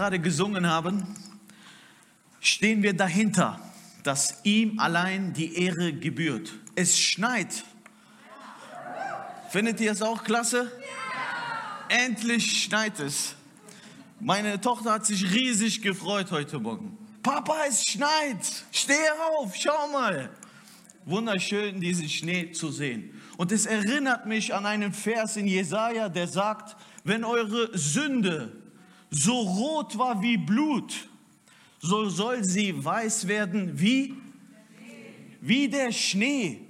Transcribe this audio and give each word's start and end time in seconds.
gerade 0.00 0.18
gesungen 0.18 0.66
haben, 0.66 1.14
stehen 2.40 2.82
wir 2.82 2.94
dahinter, 2.94 3.60
dass 4.02 4.40
ihm 4.44 4.78
allein 4.78 5.34
die 5.34 5.62
Ehre 5.62 5.92
gebührt. 5.92 6.54
Es 6.74 6.98
schneit. 6.98 7.64
Findet 9.50 9.78
ihr 9.78 9.92
es 9.92 10.00
auch 10.00 10.24
klasse? 10.24 10.72
Endlich 11.90 12.62
schneit 12.62 12.98
es. 12.98 13.34
Meine 14.20 14.58
Tochter 14.58 14.92
hat 14.92 15.04
sich 15.04 15.34
riesig 15.34 15.82
gefreut 15.82 16.30
heute 16.30 16.58
Morgen. 16.58 16.96
Papa, 17.22 17.66
es 17.68 17.84
schneit. 17.84 18.38
Steh 18.72 18.94
auf, 19.36 19.54
schau 19.54 19.88
mal. 19.92 20.30
Wunderschön, 21.04 21.78
diesen 21.78 22.08
Schnee 22.08 22.52
zu 22.52 22.70
sehen. 22.70 23.20
Und 23.36 23.52
es 23.52 23.66
erinnert 23.66 24.24
mich 24.24 24.54
an 24.54 24.64
einen 24.64 24.94
Vers 24.94 25.36
in 25.36 25.46
Jesaja, 25.46 26.08
der 26.08 26.26
sagt, 26.26 26.74
wenn 27.04 27.22
eure 27.22 27.76
Sünde 27.76 28.59
so 29.10 29.40
rot 29.40 29.98
war 29.98 30.22
wie 30.22 30.36
Blut, 30.36 31.08
so 31.80 32.08
soll 32.08 32.44
sie 32.44 32.84
weiß 32.84 33.26
werden 33.26 33.78
wie, 33.80 34.14
wie 35.40 35.68
der 35.68 35.92
Schnee. 35.92 36.60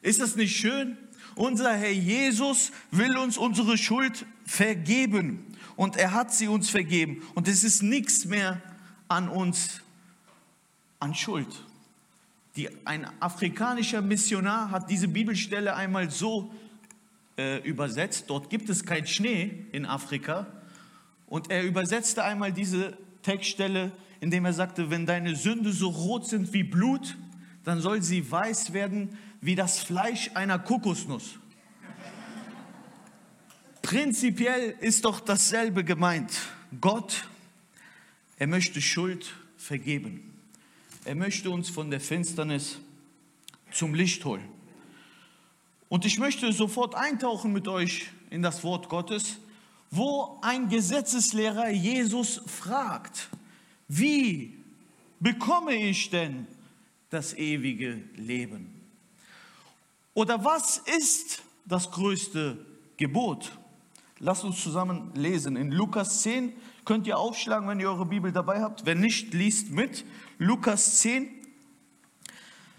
Ist 0.00 0.20
das 0.20 0.36
nicht 0.36 0.56
schön? 0.56 0.96
Unser 1.34 1.74
Herr 1.74 1.92
Jesus 1.92 2.72
will 2.90 3.16
uns 3.16 3.38
unsere 3.38 3.78
Schuld 3.78 4.26
vergeben 4.44 5.46
und 5.76 5.96
er 5.96 6.12
hat 6.12 6.32
sie 6.32 6.48
uns 6.48 6.70
vergeben 6.70 7.22
und 7.34 7.48
es 7.48 7.64
ist 7.64 7.82
nichts 7.82 8.24
mehr 8.24 8.60
an 9.08 9.28
uns 9.28 9.80
an 11.00 11.14
Schuld. 11.14 11.64
Die, 12.56 12.68
ein 12.84 13.06
afrikanischer 13.20 14.02
Missionar 14.02 14.70
hat 14.70 14.90
diese 14.90 15.08
Bibelstelle 15.08 15.74
einmal 15.74 16.10
so 16.10 16.52
äh, 17.38 17.58
übersetzt. 17.66 18.26
Dort 18.28 18.50
gibt 18.50 18.68
es 18.68 18.84
keinen 18.84 19.06
Schnee 19.06 19.66
in 19.72 19.86
Afrika. 19.86 20.46
Und 21.32 21.50
er 21.50 21.64
übersetzte 21.64 22.24
einmal 22.24 22.52
diese 22.52 22.94
Textstelle, 23.22 23.90
indem 24.20 24.44
er 24.44 24.52
sagte, 24.52 24.90
wenn 24.90 25.06
deine 25.06 25.34
Sünde 25.34 25.72
so 25.72 25.88
rot 25.88 26.26
sind 26.26 26.52
wie 26.52 26.62
Blut, 26.62 27.16
dann 27.64 27.80
soll 27.80 28.02
sie 28.02 28.30
weiß 28.30 28.74
werden 28.74 29.16
wie 29.40 29.54
das 29.54 29.78
Fleisch 29.78 30.30
einer 30.34 30.58
Kokosnuss. 30.58 31.38
Prinzipiell 33.80 34.76
ist 34.80 35.06
doch 35.06 35.20
dasselbe 35.20 35.84
gemeint. 35.84 36.38
Gott, 36.82 37.26
er 38.38 38.46
möchte 38.46 38.82
Schuld 38.82 39.32
vergeben. 39.56 40.34
Er 41.06 41.14
möchte 41.14 41.48
uns 41.48 41.70
von 41.70 41.90
der 41.90 42.00
Finsternis 42.00 42.78
zum 43.70 43.94
Licht 43.94 44.22
holen. 44.26 44.44
Und 45.88 46.04
ich 46.04 46.18
möchte 46.18 46.52
sofort 46.52 46.94
eintauchen 46.94 47.54
mit 47.54 47.68
euch 47.68 48.08
in 48.28 48.42
das 48.42 48.62
Wort 48.64 48.90
Gottes, 48.90 49.38
wo 49.92 50.38
ein 50.40 50.70
Gesetzeslehrer 50.70 51.68
Jesus 51.68 52.40
fragt, 52.46 53.28
wie 53.88 54.58
bekomme 55.20 55.74
ich 55.74 56.08
denn 56.08 56.46
das 57.10 57.34
ewige 57.34 58.02
Leben? 58.16 58.80
Oder 60.14 60.42
was 60.44 60.78
ist 60.78 61.42
das 61.66 61.90
größte 61.90 62.64
Gebot? 62.96 63.52
Lasst 64.18 64.44
uns 64.44 64.62
zusammen 64.62 65.12
lesen. 65.14 65.56
In 65.56 65.70
Lukas 65.70 66.22
10 66.22 66.54
könnt 66.86 67.06
ihr 67.06 67.18
aufschlagen, 67.18 67.68
wenn 67.68 67.78
ihr 67.78 67.90
eure 67.90 68.06
Bibel 68.06 68.32
dabei 68.32 68.62
habt. 68.62 68.86
Wenn 68.86 69.00
nicht, 69.00 69.34
liest 69.34 69.70
mit. 69.70 70.06
Lukas 70.38 71.00
10, 71.00 71.28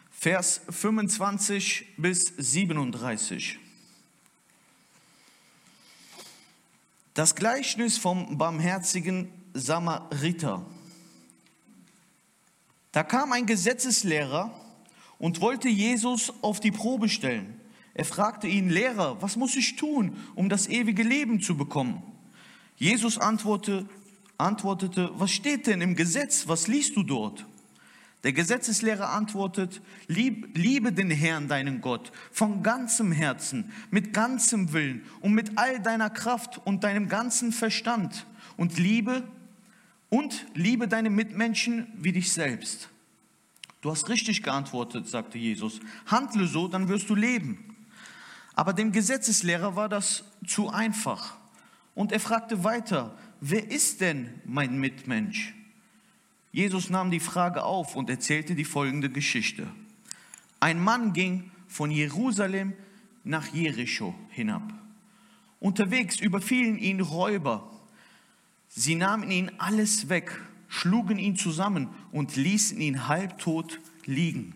Vers 0.09 0.61
25 0.69 1.85
bis 1.97 2.33
37. 2.37 3.59
Das 7.13 7.35
Gleichnis 7.35 7.99
vom 7.99 8.39
barmherzigen 8.39 9.29
Samariter. 9.53 10.65
Da 12.91 13.03
kam 13.03 13.31
ein 13.33 13.45
Gesetzeslehrer 13.45 14.51
und 15.19 15.39
wollte 15.39 15.69
Jesus 15.69 16.33
auf 16.41 16.59
die 16.59 16.71
Probe 16.71 17.09
stellen. 17.09 17.59
Er 17.93 18.05
fragte 18.05 18.47
ihn, 18.47 18.69
Lehrer, 18.69 19.21
was 19.21 19.35
muss 19.35 19.55
ich 19.55 19.75
tun, 19.75 20.17
um 20.33 20.49
das 20.49 20.67
ewige 20.67 21.03
Leben 21.03 21.39
zu 21.39 21.55
bekommen? 21.55 22.01
Jesus 22.77 23.19
antwortete, 23.19 23.87
antwortete, 24.39 25.11
was 25.13 25.31
steht 25.31 25.67
denn 25.67 25.81
im 25.81 25.95
Gesetz? 25.95 26.47
Was 26.47 26.67
liest 26.67 26.95
du 26.95 27.03
dort? 27.03 27.45
Der 28.23 28.31
Gesetzeslehrer 28.31 29.09
antwortet, 29.09 29.81
lieb, 30.07 30.57
liebe 30.57 30.93
den 30.93 31.11
Herrn, 31.11 31.49
deinen 31.49 31.81
Gott, 31.81 32.11
von 32.31 32.63
ganzem 32.63 33.11
Herzen, 33.11 33.71
mit 33.91 34.13
ganzem 34.13 34.71
Willen 34.71 35.03
und 35.19 35.33
mit 35.33 35.57
all 35.57 35.81
deiner 35.81 36.09
Kraft 36.09 36.61
und 36.65 36.85
deinem 36.85 37.09
ganzen 37.09 37.51
Verstand 37.51 38.25
und 38.55 38.79
liebe 38.79 39.23
und 40.09 40.45
liebe 40.53 40.87
deine 40.87 41.09
Mitmenschen 41.09 41.87
wie 41.97 42.13
dich 42.13 42.31
selbst. 42.31 42.89
Du 43.81 43.91
hast 43.91 44.07
richtig 44.07 44.41
geantwortet, 44.43 45.09
sagte 45.09 45.37
Jesus. 45.37 45.81
Handle 46.05 46.47
so, 46.47 46.69
dann 46.69 46.87
wirst 46.87 47.09
du 47.09 47.15
leben. 47.15 47.75
Aber 48.55 48.71
dem 48.71 48.93
Gesetzeslehrer 48.93 49.75
war 49.75 49.89
das 49.89 50.23
zu 50.47 50.69
einfach. 50.69 51.35
Und 51.93 52.13
er 52.13 52.21
fragte 52.21 52.63
weiter, 52.63 53.17
wer 53.41 53.69
ist 53.69 53.99
denn 53.99 54.41
mein 54.45 54.79
Mitmensch? 54.79 55.53
Jesus 56.53 56.91
nahm 56.91 57.09
die 57.09 57.19
Frage 57.19 57.63
auf 57.63 57.95
und 57.95 58.11
erzählte 58.11 58.53
die 58.53 58.63
folgende 58.63 59.09
Geschichte. 59.09 59.67
Ein 60.59 60.81
Mann 60.81 61.11
ging 61.11 61.51
von 61.67 61.89
Jerusalem 61.89 62.73
nach 63.23 63.47
Jericho 63.47 64.13
hinab. 64.29 64.61
Unterwegs 65.59 66.19
überfielen 66.19 66.77
ihn 66.77 67.01
Räuber. 67.01 67.67
Sie 68.69 68.93
nahmen 68.93 69.31
ihn 69.31 69.51
alles 69.57 70.09
weg, 70.09 70.39
schlugen 70.67 71.17
ihn 71.17 71.35
zusammen 71.35 71.89
und 72.11 72.35
ließen 72.35 72.79
ihn 72.79 73.07
halbtot 73.07 73.79
liegen. 74.05 74.53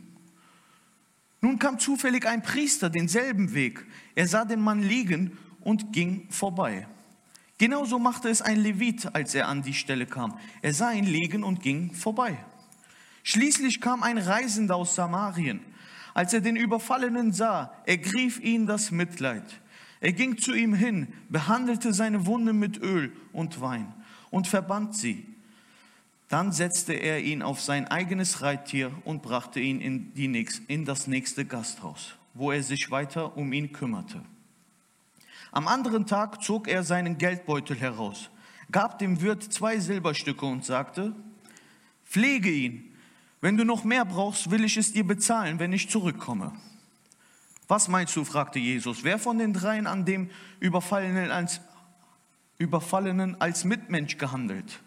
Nun 1.42 1.58
kam 1.58 1.80
zufällig 1.80 2.28
ein 2.28 2.44
Priester 2.44 2.92
denselben 2.92 3.56
Weg. 3.56 3.84
Er 4.14 4.28
sah 4.28 4.46
den 4.46 4.62
Mann 4.62 4.84
liegen 4.84 5.36
und 5.62 5.94
ging 5.94 6.28
vorbei. 6.30 6.88
Genauso 7.58 7.98
machte 7.98 8.30
es 8.30 8.42
ein 8.42 8.60
Levit, 8.60 9.16
als 9.16 9.34
er 9.34 9.48
an 9.48 9.64
die 9.64 9.74
Stelle 9.74 10.06
kam. 10.06 10.38
Er 10.62 10.74
sah 10.74 10.92
ihn 10.92 11.06
liegen 11.06 11.44
und 11.44 11.62
ging 11.62 11.94
vorbei. 11.94 12.38
Schließlich 13.24 13.82
kam 13.82 14.04
ein 14.04 14.18
Reisender 14.18 14.76
aus 14.76 14.96
Samarien. 14.96 15.62
Als 16.14 16.34
er 16.34 16.42
den 16.42 16.56
Überfallenen 16.56 17.34
sah, 17.34 17.74
ergriff 17.86 18.40
ihn 18.40 18.68
das 18.68 18.92
Mitleid. 18.92 19.62
Er 20.00 20.14
ging 20.14 20.38
zu 20.38 20.54
ihm 20.54 20.74
hin, 20.74 21.08
behandelte 21.30 21.94
seine 21.94 22.26
Wunde 22.26 22.54
mit 22.54 22.82
Öl 22.82 23.12
und 23.34 23.60
Wein 23.60 23.92
und 24.30 24.48
verband 24.48 24.96
sie. 24.96 25.26
Dann 26.30 26.52
setzte 26.52 26.94
er 26.94 27.22
ihn 27.22 27.42
auf 27.42 27.62
sein 27.62 27.88
eigenes 27.88 28.42
Reittier 28.42 28.92
und 29.06 29.24
brachte 29.24 29.60
ihn 29.60 29.82
in, 29.82 30.14
die 30.14 30.46
in 30.68 30.86
das 30.86 31.08
nächste 31.08 31.46
Gasthaus, 31.46 32.16
wo 32.34 32.52
er 32.52 32.62
sich 32.62 32.92
weiter 32.92 33.38
um 33.38 33.52
ihn 33.54 33.72
kümmerte. 33.72 34.22
Am 35.52 35.68
anderen 35.68 36.06
Tag 36.06 36.44
zog 36.44 36.68
er 36.68 36.84
seinen 36.84 37.18
Geldbeutel 37.18 37.78
heraus, 37.78 38.30
gab 38.72 39.00
dem 39.00 39.22
Wirt 39.22 39.44
zwei 39.44 39.80
Silberstücke 39.80 40.46
und 40.46 40.66
sagte, 40.66 41.16
pflege 42.06 42.52
ihn. 42.52 42.94
Wenn 43.40 43.56
du 43.56 43.64
noch 43.64 43.84
mehr 43.84 44.04
brauchst, 44.04 44.50
will 44.50 44.64
ich 44.64 44.78
es 44.78 44.94
dir 44.94 45.06
bezahlen, 45.06 45.60
wenn 45.60 45.72
ich 45.72 45.90
zurückkomme. 45.90 46.54
Was 47.68 47.88
meinst 47.88 48.16
du? 48.16 48.24
fragte 48.24 48.60
Jesus. 48.60 49.04
Wer 49.04 49.20
von 49.20 49.38
den 49.38 49.54
dreien 49.54 49.88
an 49.88 50.06
dem 50.06 50.30
Überfallenen 50.60 51.32
als, 51.32 51.62
Überfallenen 52.58 53.40
als 53.40 53.64
Mitmensch 53.64 54.18
gehandelt? 54.18 54.80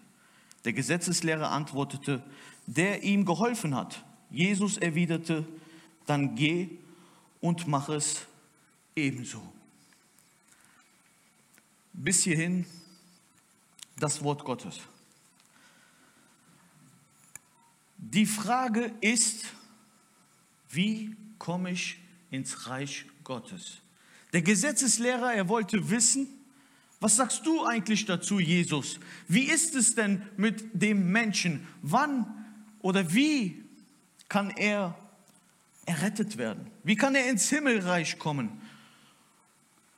Der 0.64 0.72
Gesetzeslehrer 0.72 1.50
antwortete, 1.50 2.22
der 2.66 3.02
ihm 3.02 3.24
geholfen 3.24 3.74
hat. 3.74 4.04
Jesus 4.30 4.78
erwiderte, 4.78 5.46
dann 6.06 6.34
geh 6.34 6.70
und 7.40 7.66
mach 7.66 7.88
es 7.88 8.26
ebenso. 8.96 9.40
Bis 11.92 12.22
hierhin 12.22 12.66
das 13.98 14.22
Wort 14.22 14.44
Gottes. 14.44 14.80
Die 17.98 18.26
Frage 18.26 18.92
ist, 19.00 19.44
wie 20.70 21.14
komme 21.38 21.72
ich 21.72 21.98
ins 22.30 22.66
Reich 22.66 23.06
Gottes? 23.24 23.78
Der 24.32 24.42
Gesetzeslehrer, 24.42 25.34
er 25.34 25.48
wollte 25.48 25.90
wissen, 25.90 26.28
was 27.00 27.16
sagst 27.16 27.46
du 27.46 27.64
eigentlich 27.64 28.04
dazu, 28.04 28.38
Jesus? 28.38 29.00
Wie 29.26 29.44
ist 29.44 29.74
es 29.74 29.94
denn 29.94 30.22
mit 30.36 30.64
dem 30.72 31.10
Menschen? 31.10 31.66
Wann 31.82 32.26
oder 32.80 33.12
wie 33.14 33.64
kann 34.28 34.50
er 34.50 34.94
errettet 35.86 36.36
werden? 36.36 36.70
Wie 36.84 36.96
kann 36.96 37.14
er 37.14 37.28
ins 37.28 37.48
Himmelreich 37.48 38.18
kommen? 38.18 38.60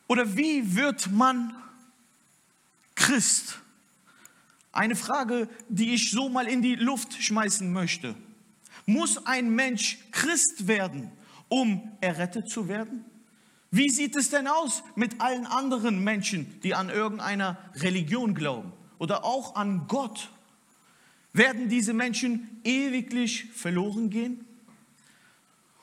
Oder 0.06 0.37
wie 0.37 0.77
wird 0.77 1.11
man 1.11 1.55
Christ? 3.02 3.58
Eine 4.70 4.94
Frage, 4.94 5.49
die 5.69 5.93
ich 5.93 6.12
so 6.12 6.28
mal 6.28 6.46
in 6.46 6.62
die 6.62 6.76
Luft 6.76 7.20
schmeißen 7.20 7.72
möchte. 7.72 8.14
Muss 8.87 9.26
ein 9.26 9.50
Mensch 9.50 9.99
Christ 10.12 10.69
werden, 10.69 11.10
um 11.49 11.90
errettet 12.00 12.49
zu 12.49 12.69
werden? 12.69 13.04
Wie 13.72 13.90
sieht 13.90 14.14
es 14.14 14.31
denn 14.31 14.46
aus 14.46 14.84
mit 14.94 15.20
allen 15.20 15.46
anderen 15.46 16.04
Menschen, 16.04 16.60
die 16.62 16.76
an 16.76 16.90
irgendeiner 16.90 17.58
Religion 17.75 18.34
glauben 18.34 18.72
oder 18.99 19.25
auch 19.25 19.56
an 19.56 19.88
Gott? 19.88 20.31
Werden 21.32 21.69
diese 21.69 21.94
Menschen 21.94 22.60
ewiglich 22.62 23.46
verloren 23.52 24.10
gehen? 24.10 24.44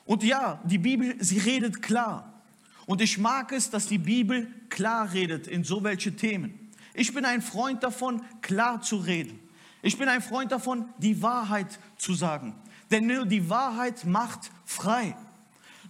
Und 0.06 0.22
ja, 0.22 0.58
die 0.64 0.78
Bibel, 0.78 1.16
sie 1.22 1.38
redet 1.38 1.82
klar. 1.82 2.42
Und 2.86 3.02
ich 3.02 3.18
mag 3.18 3.52
es, 3.52 3.68
dass 3.68 3.88
die 3.88 3.98
Bibel 3.98 4.50
klar 4.70 5.12
redet 5.12 5.46
in 5.46 5.64
so 5.64 5.84
welche 5.84 6.16
Themen. 6.16 6.59
Ich 6.94 7.14
bin 7.14 7.24
ein 7.24 7.42
Freund 7.42 7.82
davon, 7.82 8.22
klar 8.42 8.82
zu 8.82 8.96
reden. 8.96 9.38
Ich 9.82 9.96
bin 9.96 10.08
ein 10.08 10.22
Freund 10.22 10.52
davon, 10.52 10.88
die 10.98 11.22
Wahrheit 11.22 11.78
zu 11.96 12.14
sagen. 12.14 12.54
Denn 12.90 13.06
nur 13.06 13.26
die 13.26 13.48
Wahrheit 13.48 14.04
macht 14.04 14.50
frei. 14.64 15.16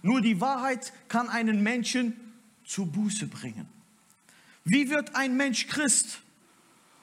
Nur 0.01 0.21
die 0.21 0.39
Wahrheit 0.39 0.93
kann 1.07 1.29
einen 1.29 1.61
Menschen 1.61 2.13
zur 2.63 2.85
Buße 2.85 3.27
bringen. 3.27 3.67
Wie 4.63 4.89
wird 4.89 5.15
ein 5.15 5.35
Mensch 5.35 5.67
Christ? 5.67 6.19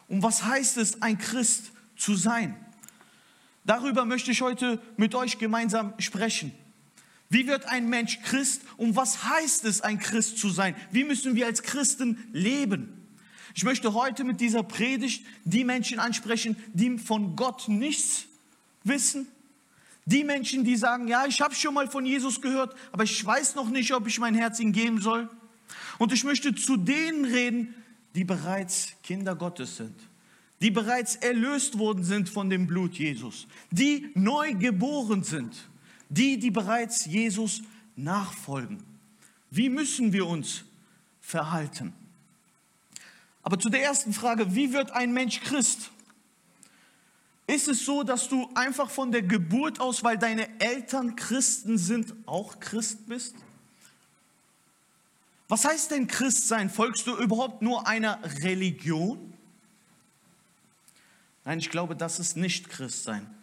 Und 0.07 0.23
was 0.23 0.45
heißt 0.45 0.79
es, 0.79 1.03
ein 1.03 1.19
Christ 1.19 1.73
zu 1.97 2.15
sein? 2.15 2.57
Darüber 3.65 4.05
möchte 4.05 4.31
ich 4.31 4.41
heute 4.41 4.81
mit 4.97 5.15
euch 5.15 5.39
gemeinsam 5.39 5.93
sprechen. 5.99 6.53
Wie 7.29 7.47
wird 7.47 7.67
ein 7.67 7.89
Mensch 7.91 8.21
Christ 8.23 8.63
und 8.79 8.97
was 8.97 9.25
heißt 9.25 9.67
es, 9.67 9.83
ein 9.83 9.99
Christ 9.99 10.39
zu 10.39 10.49
sein? 10.49 10.75
Wie 10.91 11.05
müssen 11.05 11.35
wir 11.35 11.45
als 11.45 11.63
Christen 11.63 12.27
leben? 12.33 12.98
Ich 13.55 13.65
möchte 13.65 13.95
heute 13.95 14.25
mit 14.25 14.41
dieser 14.41 14.63
Predigt 14.63 15.25
die 15.45 15.65
Menschen 15.65 15.99
ansprechen, 15.99 16.57
die 16.73 16.99
von 16.99 17.37
Gott 17.37 17.69
nichts 17.69 18.27
wissen. 18.85 19.27
Die 20.05 20.25
Menschen, 20.25 20.65
die 20.65 20.77
sagen, 20.77 21.09
ja, 21.09 21.27
ich 21.27 21.41
habe 21.41 21.55
schon 21.55 21.75
mal 21.75 21.89
von 21.89 22.07
Jesus 22.07 22.41
gehört, 22.41 22.75
aber 22.93 23.05
ich 23.05 23.25
weiß 23.25 23.55
noch 23.55 23.69
nicht, 23.69 23.93
ob 23.93 24.07
ich 24.07 24.19
mein 24.19 24.35
Herz 24.35 24.59
ihm 24.61 24.73
geben 24.73 25.01
soll. 25.01 25.29
Und 25.99 26.13
ich 26.13 26.25
möchte 26.25 26.55
zu 26.55 26.77
denen 26.77 27.25
reden, 27.25 27.75
die 28.15 28.25
bereits 28.25 28.93
Kinder 29.03 29.37
Gottes 29.37 29.77
sind, 29.77 29.95
die 30.63 30.71
bereits 30.71 31.17
erlöst 31.17 31.79
worden 31.79 32.05
sind 32.05 32.29
von 32.29 32.49
dem 32.49 32.67
Blut 32.67 32.95
Jesus, 32.95 33.47
die 33.71 34.11
neu 34.15 34.55
geboren 34.55 35.23
sind 35.23 35.69
die, 36.09 36.39
die 36.39 36.51
bereits 36.51 37.05
Jesus 37.05 37.63
nachfolgen. 37.97 38.83
Wie 39.51 39.69
müssen 39.69 40.13
wir 40.13 40.27
uns 40.27 40.65
verhalten? 41.21 41.93
Aber 43.49 43.59
zu 43.59 43.71
der 43.71 43.83
ersten 43.83 44.13
Frage, 44.13 44.55
wie 44.55 44.75
wird 44.75 44.91
ein 44.91 45.11
Mensch 45.11 45.41
Christ? 45.41 45.91
Ist 47.47 47.67
es 47.67 47.83
so, 47.87 48.03
dass 48.03 48.29
du 48.29 48.47
einfach 48.55 48.91
von 48.91 49.11
der 49.11 49.23
Geburt 49.23 49.81
aus, 49.81 50.05
weil 50.05 50.19
deine 50.19 50.61
Eltern 50.61 51.17
Christen 51.17 51.79
sind, 51.79 52.13
auch 52.27 52.61
Christ 52.61 53.07
bist? 53.07 53.35
Was 55.49 55.65
heißt 55.65 55.93
denn 55.93 56.09
Christ 56.09 56.47
sein? 56.47 56.69
Folgst 56.69 57.07
du 57.07 57.17
überhaupt 57.17 57.63
nur 57.63 57.89
einer 57.89 58.21
Religion? 58.43 59.33
Nein, 61.47 61.59
ich 61.59 61.71
glaube, 61.71 61.97
das 61.97 62.21
ist 62.21 62.37
nicht 62.37 62.69
Christ 62.69 63.05
sein. 63.05 63.35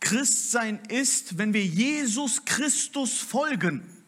Christsein 0.00 0.80
ist, 0.90 1.38
wenn 1.38 1.54
wir 1.54 1.64
Jesus 1.64 2.44
Christus 2.44 3.20
folgen. 3.20 3.99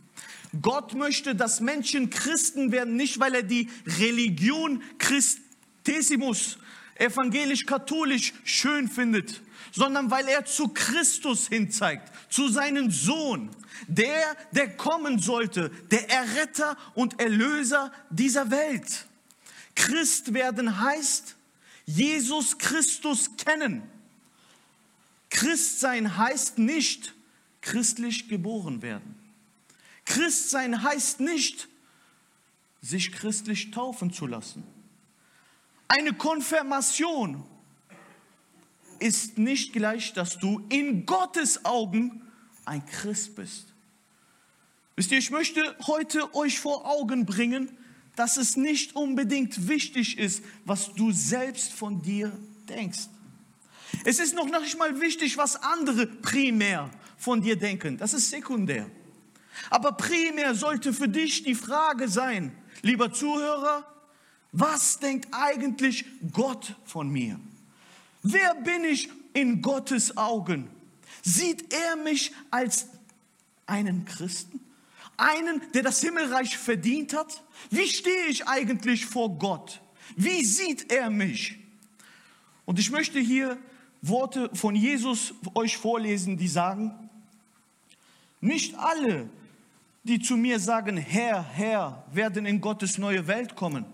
Gott 0.61 0.95
möchte, 0.95 1.35
dass 1.35 1.61
Menschen 1.61 2.11
Christen 2.11 2.73
werden, 2.73 2.97
nicht 2.97 3.19
weil 3.19 3.35
er 3.35 3.43
die 3.43 3.71
Religion 3.99 4.83
Christesimus, 4.99 6.59
evangelisch-katholisch 6.97 8.35
schön 8.45 8.89
findet, 8.89 9.41
sondern 9.73 10.11
weil 10.11 10.29
er 10.29 10.45
zu 10.45 10.69
Christus 10.69 11.49
hinzeigt, 11.49 12.13
zu 12.31 12.49
seinem 12.49 12.91
Sohn, 12.91 13.51
der, 13.89 14.37
der 14.53 14.77
kommen 14.77 15.19
sollte, 15.19 15.71
der 15.91 16.11
Erretter 16.11 16.77
und 16.95 17.19
Erlöser 17.19 17.93
dieser 18.11 18.51
Welt. 18.51 19.07
Christ 19.75 20.35
werden 20.35 20.81
heißt, 20.81 21.35
Jesus 21.87 22.59
Christus 22.59 23.31
kennen. 23.37 23.83
Christsein 25.31 26.19
heißt 26.19 26.59
nicht 26.59 27.15
christlich 27.63 28.29
geboren 28.29 28.83
werden. 28.83 29.12
Christsein 30.05 30.83
heißt 30.83 31.21
nicht, 31.21 31.69
sich 32.81 33.13
christlich 33.13 33.71
taufen 33.71 34.13
zu 34.13 34.27
lassen. 34.27 34.65
Eine 35.89 36.13
Konfirmation 36.15 37.45
ist 38.99 39.39
nicht 39.39 39.73
gleich, 39.73 40.13
dass 40.13 40.39
du 40.39 40.65
in 40.69 41.07
Gottes 41.07 41.65
Augen 41.65 42.23
ein 42.65 42.85
Christ 42.87 43.37
bist. 43.37 43.67
Wisst 44.97 45.13
ihr, 45.13 45.19
ich 45.19 45.31
möchte 45.31 45.77
heute 45.87 46.35
euch 46.35 46.61
vor 46.61 46.87
Augen 46.87 47.27
bringen, 47.27 47.77
dass 48.17 48.37
es 48.37 48.57
nicht 48.57 48.95
unbedingt 48.95 49.69
wichtig 49.69 50.19
ist, 50.19 50.45
was 50.65 50.93
du 50.95 51.13
selbst 51.13 51.73
von 51.73 52.03
dir 52.03 52.33
denkst. 52.69 53.09
Es 54.05 54.19
ist 54.19 54.35
noch 54.35 54.47
nicht 54.47 54.79
mal 54.79 55.01
wichtig, 55.01 55.37
was 55.37 55.57
andere 55.57 56.07
primär 56.07 56.91
von 57.17 57.41
dir 57.41 57.57
denken. 57.57 57.97
Das 57.99 58.13
ist 58.15 58.31
sekundär. 58.31 58.91
Aber 59.71 59.93
primär 59.93 60.55
sollte 60.55 60.93
für 60.93 61.09
dich 61.09 61.43
die 61.43 61.55
Frage 61.55 62.09
sein, 62.09 62.57
lieber 62.83 63.13
Zuhörer, 63.13 63.87
was 64.53 64.99
denkt 64.99 65.29
eigentlich 65.33 66.05
Gott 66.33 66.77
von 66.85 67.09
mir? 67.09 67.41
Wer 68.23 68.55
bin 68.57 68.85
ich 68.85 69.09
in 69.33 69.63
Gottes 69.63 70.17
Augen? 70.17 70.69
Sieht 71.23 71.73
er 71.73 71.97
mich 71.97 72.33
als 72.51 72.89
einen 73.67 74.05
Christen? 74.05 74.61
Einen, 75.17 75.63
der 75.73 75.83
das 75.83 76.01
Himmelreich 76.01 76.59
verdient 76.59 77.15
hat? 77.15 77.43
Wie 77.71 77.87
stehe 77.87 78.27
ich 78.27 78.47
eigentlich 78.47 79.07
vor 79.07 79.39
Gott? 79.39 79.81
Wie 80.17 80.45
sieht 80.45 80.93
er 80.93 81.11
mich? 81.11 81.59
Und 82.65 82.79
ich 82.79 82.91
möchte 82.91 83.19
hier 83.19 83.59
Worte 84.03 84.51
von 84.55 84.75
Jesus 84.75 85.35
euch 85.55 85.77
vorlesen, 85.77 86.37
die 86.37 86.49
sagen, 86.49 87.11
nicht 88.41 88.75
alle, 88.75 89.31
die 90.05 90.21
zu 90.21 90.37
mir 90.37 90.59
sagen, 90.59 90.97
Herr, 90.97 91.43
Herr, 91.43 92.05
werden 92.13 92.47
in 92.47 92.61
Gottes 92.61 92.99
neue 92.99 93.27
Welt 93.27 93.55
kommen, 93.55 93.85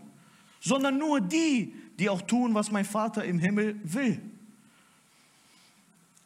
sondern 0.61 0.99
nur 0.99 1.21
die, 1.21 1.75
die 1.99 2.09
auch 2.09 2.23
tun, 2.23 2.55
was 2.55 2.71
mein 2.71 2.85
Vater 2.85 3.25
im 3.25 3.39
Himmel 3.39 3.79
will. 3.83 4.21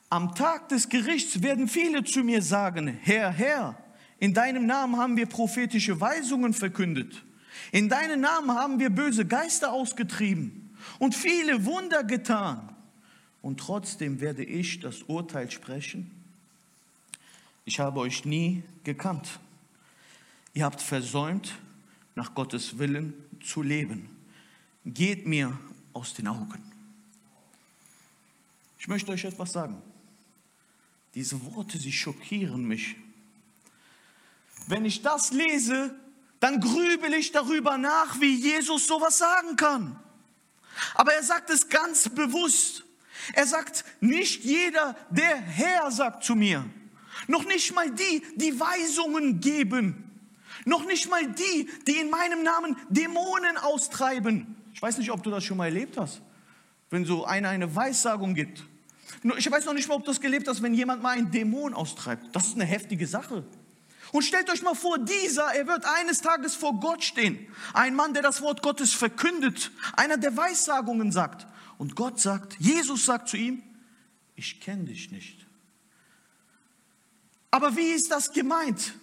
Am 0.08 0.34
Tag 0.34 0.68
des 0.68 0.88
Gerichts 0.88 1.42
werden 1.42 1.68
viele 1.68 2.04
zu 2.04 2.22
mir 2.22 2.42
sagen, 2.42 2.86
Herr, 3.02 3.30
Herr, 3.30 3.76
in 4.18 4.34
deinem 4.34 4.66
Namen 4.66 4.96
haben 4.96 5.16
wir 5.16 5.26
prophetische 5.26 6.00
Weisungen 6.00 6.52
verkündet. 6.52 7.24
In 7.72 7.88
deinem 7.88 8.20
Namen 8.20 8.52
haben 8.52 8.78
wir 8.78 8.90
böse 8.90 9.26
Geister 9.26 9.72
ausgetrieben 9.72 10.76
und 10.98 11.14
viele 11.14 11.64
Wunder 11.64 12.04
getan 12.04 12.68
und 13.40 13.58
trotzdem 13.58 14.20
werde 14.20 14.44
ich 14.44 14.80
das 14.80 15.02
Urteil 15.02 15.50
sprechen. 15.50 16.10
Ich 17.64 17.80
habe 17.80 18.00
euch 18.00 18.24
nie 18.24 18.62
gekannt. 18.84 19.40
Ihr 20.54 20.64
habt 20.64 20.82
versäumt, 20.82 21.54
nach 22.14 22.34
Gottes 22.34 22.78
Willen 22.78 23.14
zu 23.42 23.62
leben. 23.62 24.08
Geht 24.84 25.26
mir 25.26 25.58
aus 25.92 26.14
den 26.14 26.28
Augen. 26.28 26.62
Ich 28.78 28.88
möchte 28.88 29.12
euch 29.12 29.24
etwas 29.24 29.52
sagen. 29.52 29.80
Diese 31.14 31.42
Worte, 31.54 31.78
sie 31.78 31.92
schockieren 31.92 32.64
mich. 32.64 32.96
Wenn 34.66 34.84
ich 34.84 35.02
das 35.02 35.32
lese, 35.32 35.94
dann 36.40 36.60
grübel 36.60 37.12
ich 37.14 37.32
darüber 37.32 37.78
nach, 37.78 38.20
wie 38.20 38.34
Jesus 38.34 38.86
sowas 38.86 39.18
sagen 39.18 39.56
kann. 39.56 39.98
Aber 40.94 41.12
er 41.12 41.22
sagt 41.22 41.50
es 41.50 41.68
ganz 41.68 42.08
bewusst. 42.08 42.84
Er 43.34 43.46
sagt, 43.46 43.84
nicht 44.00 44.44
jeder, 44.44 44.96
der 45.10 45.36
Herr 45.36 45.90
sagt 45.90 46.24
zu 46.24 46.34
mir. 46.34 46.68
Noch 47.28 47.44
nicht 47.44 47.74
mal 47.74 47.90
die, 47.90 48.22
die 48.36 48.58
Weisungen 48.58 49.40
geben. 49.40 50.11
Noch 50.64 50.86
nicht 50.86 51.10
mal 51.10 51.26
die, 51.26 51.68
die 51.86 51.98
in 51.98 52.10
meinem 52.10 52.42
Namen 52.42 52.76
Dämonen 52.88 53.56
austreiben. 53.56 54.56
Ich 54.74 54.82
weiß 54.82 54.98
nicht, 54.98 55.10
ob 55.10 55.22
du 55.22 55.30
das 55.30 55.44
schon 55.44 55.56
mal 55.56 55.66
erlebt 55.66 55.96
hast, 55.96 56.22
wenn 56.90 57.04
so 57.04 57.24
einer 57.24 57.48
eine 57.50 57.74
Weissagung 57.74 58.34
gibt. 58.34 58.64
Ich 59.36 59.50
weiß 59.50 59.66
noch 59.66 59.74
nicht 59.74 59.88
mal, 59.88 59.94
ob 59.94 60.04
du 60.04 60.10
das 60.10 60.20
gelebt 60.20 60.48
hast, 60.48 60.62
wenn 60.62 60.74
jemand 60.74 61.02
mal 61.02 61.10
einen 61.10 61.30
Dämon 61.30 61.74
austreibt. 61.74 62.34
Das 62.34 62.46
ist 62.46 62.54
eine 62.54 62.64
heftige 62.64 63.06
Sache. 63.06 63.44
Und 64.10 64.22
stellt 64.22 64.50
euch 64.50 64.62
mal 64.62 64.74
vor, 64.74 64.98
dieser, 64.98 65.54
er 65.54 65.66
wird 65.66 65.84
eines 65.84 66.20
Tages 66.20 66.54
vor 66.54 66.78
Gott 66.80 67.02
stehen. 67.02 67.46
Ein 67.72 67.94
Mann, 67.94 68.12
der 68.12 68.22
das 68.22 68.42
Wort 68.42 68.62
Gottes 68.62 68.92
verkündet. 68.92 69.70
Einer, 69.96 70.18
der 70.18 70.36
Weissagungen 70.36 71.12
sagt. 71.12 71.46
Und 71.78 71.96
Gott 71.96 72.20
sagt, 72.20 72.56
Jesus 72.58 73.06
sagt 73.06 73.28
zu 73.28 73.36
ihm, 73.36 73.62
ich 74.34 74.60
kenne 74.60 74.84
dich 74.84 75.10
nicht. 75.10 75.46
Aber 77.50 77.76
wie 77.76 77.92
ist 77.92 78.10
das 78.10 78.32
gemeint? 78.32 78.94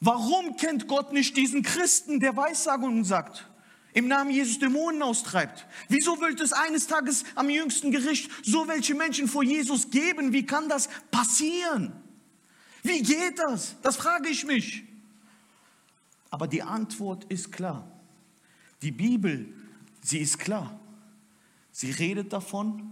Warum 0.00 0.56
kennt 0.56 0.86
Gott 0.88 1.12
nicht 1.12 1.36
diesen 1.36 1.62
Christen, 1.62 2.20
der 2.20 2.36
Weissagungen 2.36 3.04
sagt? 3.04 3.48
Im 3.94 4.06
Namen 4.06 4.30
Jesus 4.30 4.58
Dämonen 4.58 5.02
austreibt. 5.02 5.66
Wieso 5.88 6.20
wird 6.20 6.40
es 6.40 6.52
eines 6.52 6.86
Tages 6.86 7.24
am 7.34 7.50
jüngsten 7.50 7.90
Gericht 7.90 8.30
so 8.44 8.68
welche 8.68 8.94
Menschen 8.94 9.26
vor 9.26 9.42
Jesus 9.42 9.90
geben? 9.90 10.32
Wie 10.32 10.46
kann 10.46 10.68
das 10.68 10.88
passieren? 11.10 11.92
Wie 12.82 13.02
geht 13.02 13.38
das? 13.38 13.76
Das 13.82 13.96
frage 13.96 14.28
ich 14.28 14.44
mich. 14.44 14.84
Aber 16.30 16.46
die 16.46 16.62
Antwort 16.62 17.24
ist 17.24 17.50
klar. 17.50 17.90
Die 18.82 18.92
Bibel, 18.92 19.52
sie 20.02 20.18
ist 20.18 20.38
klar. 20.38 20.78
Sie 21.72 21.90
redet 21.90 22.32
davon, 22.32 22.90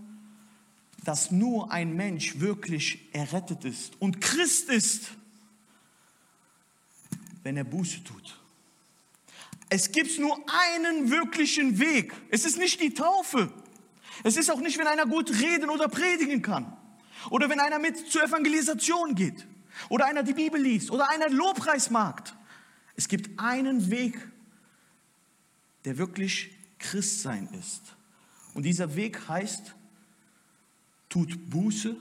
dass 1.04 1.30
nur 1.30 1.70
ein 1.70 1.94
Mensch 1.94 2.40
wirklich 2.40 3.08
errettet 3.12 3.64
ist 3.64 4.00
und 4.00 4.20
Christ 4.20 4.70
ist, 4.70 5.10
wenn 7.46 7.56
er 7.56 7.62
Buße 7.62 8.02
tut. 8.02 8.36
Es 9.68 9.92
gibt 9.92 10.18
nur 10.18 10.36
einen 10.74 11.12
wirklichen 11.12 11.78
Weg. 11.78 12.12
Es 12.28 12.44
ist 12.44 12.58
nicht 12.58 12.80
die 12.80 12.92
Taufe. 12.92 13.52
Es 14.24 14.36
ist 14.36 14.50
auch 14.50 14.58
nicht, 14.58 14.78
wenn 14.78 14.88
einer 14.88 15.06
gut 15.06 15.30
reden 15.30 15.70
oder 15.70 15.86
predigen 15.86 16.42
kann. 16.42 16.76
Oder 17.30 17.48
wenn 17.48 17.60
einer 17.60 17.78
mit 17.78 18.10
zur 18.10 18.24
Evangelisation 18.24 19.14
geht. 19.14 19.46
Oder 19.88 20.06
einer 20.06 20.24
die 20.24 20.32
Bibel 20.32 20.60
liest. 20.60 20.90
Oder 20.90 21.08
einer 21.08 21.28
Lobpreis 21.28 21.88
mag. 21.88 22.34
Es 22.96 23.06
gibt 23.06 23.38
einen 23.38 23.92
Weg, 23.92 24.18
der 25.84 25.98
wirklich 25.98 26.50
Christsein 26.80 27.48
ist. 27.60 27.82
Und 28.54 28.64
dieser 28.64 28.96
Weg 28.96 29.28
heißt, 29.28 29.72
tut 31.08 31.48
Buße, 31.48 31.94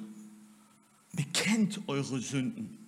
bekennt 1.14 1.82
eure 1.88 2.20
Sünden 2.20 2.85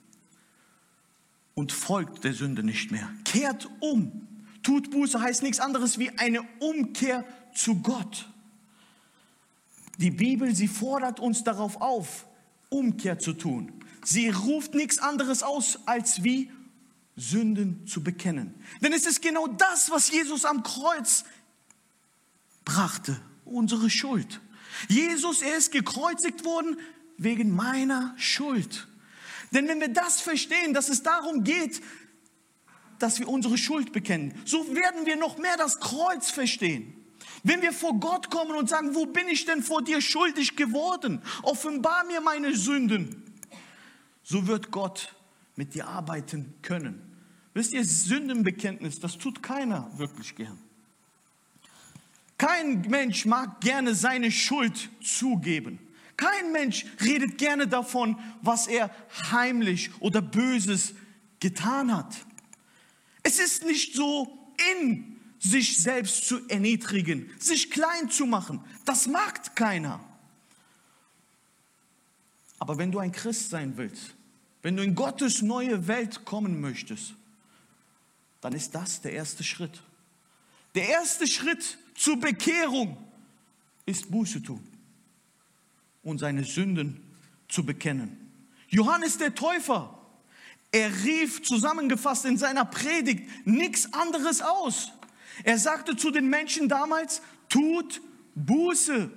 und 1.57 1.71
folgt 1.71 2.23
der 2.23 2.35
Sünde 2.35 2.61
nicht 2.61 2.91
mehr. 2.91 3.09
Kehrt 3.25 3.67
um. 3.79 4.27
Tut 4.61 4.91
Buße 4.91 5.19
heißt 5.19 5.41
nichts 5.41 5.59
anderes 5.59 5.97
wie 5.97 6.11
eine 6.11 6.43
Umkehr 6.59 7.25
zu 7.55 7.81
Gott. 7.81 8.29
Die 9.97 10.11
Bibel, 10.11 10.53
sie 10.53 10.67
fordert 10.67 11.19
uns 11.19 11.43
darauf 11.43 11.81
auf, 11.81 12.27
Umkehr 12.69 13.17
zu 13.17 13.33
tun. 13.33 13.71
Sie 14.05 14.29
ruft 14.29 14.75
nichts 14.75 14.99
anderes 14.99 15.41
aus, 15.41 15.79
als 15.87 16.23
wie 16.23 16.51
Sünden 17.15 17.87
zu 17.87 18.03
bekennen. 18.03 18.53
Denn 18.83 18.93
es 18.93 19.07
ist 19.07 19.23
genau 19.23 19.47
das, 19.47 19.89
was 19.89 20.11
Jesus 20.11 20.45
am 20.45 20.61
Kreuz 20.61 21.25
brachte, 22.65 23.19
unsere 23.45 23.89
Schuld. 23.89 24.41
Jesus, 24.89 25.41
er 25.41 25.57
ist 25.57 25.71
gekreuzigt 25.71 26.45
worden 26.45 26.77
wegen 27.17 27.49
meiner 27.49 28.13
Schuld. 28.15 28.87
Denn 29.51 29.67
wenn 29.67 29.79
wir 29.79 29.89
das 29.89 30.21
verstehen, 30.21 30.73
dass 30.73 30.89
es 30.89 31.03
darum 31.03 31.43
geht, 31.43 31.81
dass 32.99 33.19
wir 33.19 33.27
unsere 33.27 33.57
Schuld 33.57 33.91
bekennen, 33.93 34.33
so 34.45 34.75
werden 34.75 35.05
wir 35.05 35.15
noch 35.15 35.37
mehr 35.37 35.57
das 35.57 35.79
Kreuz 35.79 36.31
verstehen. 36.31 36.93
Wenn 37.43 37.61
wir 37.61 37.71
vor 37.71 37.99
Gott 37.99 38.29
kommen 38.29 38.55
und 38.55 38.67
sagen, 38.69 38.95
wo 38.95 39.05
bin 39.05 39.27
ich 39.27 39.45
denn 39.45 39.61
vor 39.61 39.83
dir 39.83 40.01
schuldig 40.01 40.55
geworden? 40.55 41.21
Offenbar 41.43 42.05
mir 42.05 42.21
meine 42.21 42.55
Sünden. 42.55 43.23
So 44.23 44.47
wird 44.47 44.71
Gott 44.71 45.15
mit 45.55 45.73
dir 45.73 45.87
arbeiten 45.87 46.53
können. 46.61 47.01
Wisst 47.53 47.73
ihr, 47.73 47.83
Sündenbekenntnis, 47.83 48.99
das 48.99 49.17
tut 49.17 49.41
keiner 49.41 49.89
wirklich 49.97 50.35
gern. 50.35 50.59
Kein 52.37 52.81
Mensch 52.81 53.25
mag 53.25 53.61
gerne 53.61 53.95
seine 53.95 54.31
Schuld 54.31 54.89
zugeben. 55.01 55.79
Kein 56.17 56.51
Mensch 56.51 56.85
redet 56.99 57.37
gerne 57.37 57.67
davon, 57.67 58.19
was 58.41 58.65
er 58.65 58.89
heimlich 59.31 59.91
oder 59.99 60.21
Böses 60.21 60.95
getan 61.39 61.95
hat. 61.95 62.17
Es 63.21 63.39
ist 63.39 63.63
nicht 63.63 63.93
so 63.93 64.51
in 64.73 65.19
sich 65.39 65.77
selbst 65.77 66.27
zu 66.27 66.47
erniedrigen, 66.49 67.29
sich 67.37 67.69
klein 67.69 68.09
zu 68.09 68.25
machen. 68.25 68.61
Das 68.83 69.05
mag 69.05 69.55
keiner. 69.55 70.03
Aber 72.57 72.79
wenn 72.79 72.91
du 72.91 72.97
ein 72.97 73.11
Christ 73.11 73.51
sein 73.51 73.77
willst, 73.77 74.15
wenn 74.63 74.75
du 74.75 74.83
in 74.83 74.95
Gottes 74.95 75.43
neue 75.43 75.87
Welt 75.87 76.25
kommen 76.25 76.59
möchtest, 76.59 77.13
dann 78.41 78.53
ist 78.53 78.73
das 78.73 79.01
der 79.01 79.13
erste 79.13 79.43
Schritt. 79.43 79.83
Der 80.73 80.89
erste 80.89 81.27
Schritt 81.27 81.77
zur 81.93 82.19
Bekehrung 82.19 82.97
ist 83.85 84.09
Buße 84.09 84.41
tun 84.41 84.76
und 86.07 86.19
seine 86.19 86.45
Sünden 86.45 87.01
zu 87.49 87.65
bekennen. 87.65 88.31
Johannes 88.69 89.17
der 89.17 89.35
Täufer, 89.35 89.93
er 90.71 90.89
rief 91.03 91.43
zusammengefasst 91.43 92.23
in 92.23 92.37
seiner 92.37 92.63
Predigt 92.63 93.45
nichts 93.45 93.93
anderes 93.93 94.41
aus. 94.41 94.93
Er 95.43 95.57
sagte 95.57 95.97
zu 95.97 96.09
den 96.09 96.29
Menschen 96.29 96.69
damals, 96.69 97.21
tut 97.49 98.01
Buße. 98.35 99.11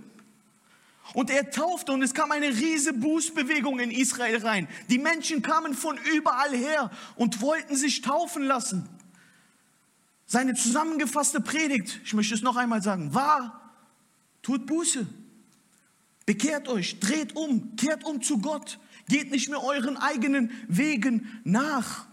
Und 1.14 1.30
er 1.30 1.50
taufte 1.50 1.92
und 1.92 2.02
es 2.02 2.12
kam 2.12 2.32
eine 2.32 2.49
riesige 2.49 2.99
Bußbewegung 2.99 3.78
in 3.78 3.92
Israel 3.92 4.38
rein. 4.38 4.68
Die 4.88 4.99
Menschen 4.99 5.42
kamen 5.42 5.75
von 5.75 5.97
überall 6.12 6.56
her 6.56 6.90
und 7.14 7.40
wollten 7.40 7.76
sich 7.76 8.02
taufen 8.02 8.42
lassen. 8.42 8.88
Seine 10.26 10.54
zusammengefasste 10.54 11.40
Predigt, 11.40 12.00
ich 12.04 12.14
möchte 12.14 12.35
es 12.35 12.42
noch 12.42 12.56
einmal 12.56 12.82
sagen, 12.82 13.14
war, 13.14 13.75
tut 14.42 14.66
Buße, 14.66 15.06
bekehrt 16.30 16.68
euch, 16.68 17.00
dreht 17.00 17.34
um, 17.34 17.75
kehrt 17.75 18.04
um 18.04 18.22
zu 18.22 18.38
Gott, 18.38 18.78
geht 19.08 19.32
nicht 19.32 19.49
mehr 19.49 19.60
euren 19.64 19.96
eigenen 19.96 20.52
Wegen 20.68 21.40
nach. 21.42 22.06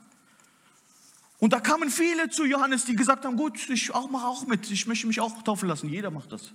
Und 1.37 1.53
da 1.53 1.59
kamen 1.59 1.91
viele 1.91 2.27
zu 2.27 2.43
Johannes, 2.43 2.85
die 2.85 2.95
gesagt 2.95 3.25
haben, 3.25 3.37
gut, 3.37 3.69
ich 3.69 3.93
mache 4.09 4.25
auch 4.25 4.47
mit, 4.47 4.71
ich 4.71 4.87
möchte 4.87 5.05
mich 5.05 5.19
auch 5.19 5.43
taufen 5.43 5.69
lassen, 5.69 5.87
jeder 5.87 6.09
macht 6.09 6.31
das. 6.31 6.51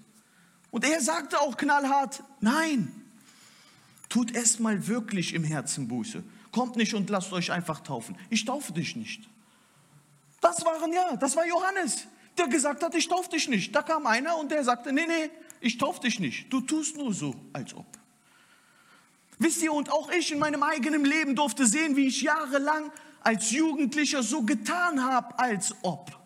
Und 0.73 0.85
er 0.85 1.00
sagte 1.00 1.38
auch 1.38 1.57
knallhart, 1.57 2.25
nein, 2.40 2.90
tut 4.09 4.35
erstmal 4.35 4.88
wirklich 4.88 5.33
im 5.33 5.45
Herzen 5.45 5.87
Buße. 5.87 6.25
Kommt 6.50 6.75
nicht 6.75 6.95
und 6.95 7.09
lasst 7.11 7.33
euch 7.33 7.52
einfach 7.52 7.78
taufen. 7.78 8.16
Ich 8.28 8.45
taufe 8.45 8.73
dich 8.73 8.97
nicht. 8.97 9.28
Das 10.40 10.64
waren 10.64 10.92
ja, 10.92 11.14
das 11.14 11.37
war 11.37 11.47
Johannes, 11.47 12.09
der 12.37 12.49
gesagt 12.49 12.83
hat, 12.83 12.92
ich 12.97 13.07
taufe 13.07 13.31
dich 13.31 13.49
nicht. 13.49 13.73
Da 13.73 13.83
kam 13.83 14.04
einer 14.09 14.37
und 14.37 14.50
der 14.50 14.64
sagte, 14.64 14.92
nee, 14.92 15.07
nee, 15.07 15.31
ich 15.62 15.78
taufe 15.78 16.00
dich 16.00 16.19
nicht. 16.19 16.52
Du 16.52 16.61
tust 16.61 16.97
nur 16.97 17.14
so, 17.14 17.35
als 17.52 17.73
ob. 17.75 17.87
Wisst 19.38 19.62
ihr, 19.62 19.73
und 19.73 19.90
auch 19.90 20.11
ich 20.11 20.33
in 20.33 20.38
meinem 20.38 20.62
eigenen 20.62 21.04
Leben 21.04 21.35
durfte 21.35 21.66
sehen, 21.66 21.97
wie 21.97 22.07
ich 22.07 22.23
jahrelang 22.23 22.92
als 23.21 23.50
Jugendlicher 23.52 24.23
so 24.23 24.42
getan 24.42 25.02
habe, 25.02 25.38
als 25.38 25.75
ob. 25.83 26.19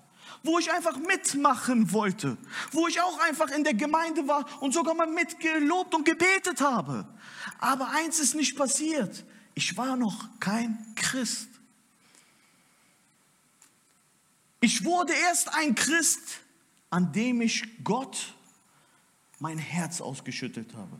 Wo 0.42 0.58
ich 0.58 0.72
einfach 0.72 0.96
mitmachen 0.96 1.92
wollte. 1.92 2.38
Wo 2.72 2.88
ich 2.88 3.00
auch 3.00 3.18
einfach 3.20 3.50
in 3.50 3.64
der 3.64 3.74
Gemeinde 3.74 4.26
war 4.26 4.46
und 4.62 4.72
sogar 4.72 4.94
mal 4.94 5.06
mitgelobt 5.06 5.94
und 5.94 6.04
gebetet 6.04 6.60
habe. 6.60 7.06
Aber 7.58 7.90
eins 7.90 8.18
ist 8.18 8.34
nicht 8.34 8.56
passiert. 8.56 9.24
Ich 9.54 9.76
war 9.76 9.96
noch 9.96 10.28
kein 10.40 10.94
Christ. 10.94 11.48
Ich 14.60 14.84
wurde 14.84 15.12
erst 15.12 15.54
ein 15.54 15.74
Christ, 15.74 16.40
an 16.90 17.12
dem 17.12 17.42
ich 17.42 17.84
Gott 17.84 18.34
mein 19.38 19.58
Herz 19.58 20.00
ausgeschüttet 20.00 20.74
habe. 20.74 20.98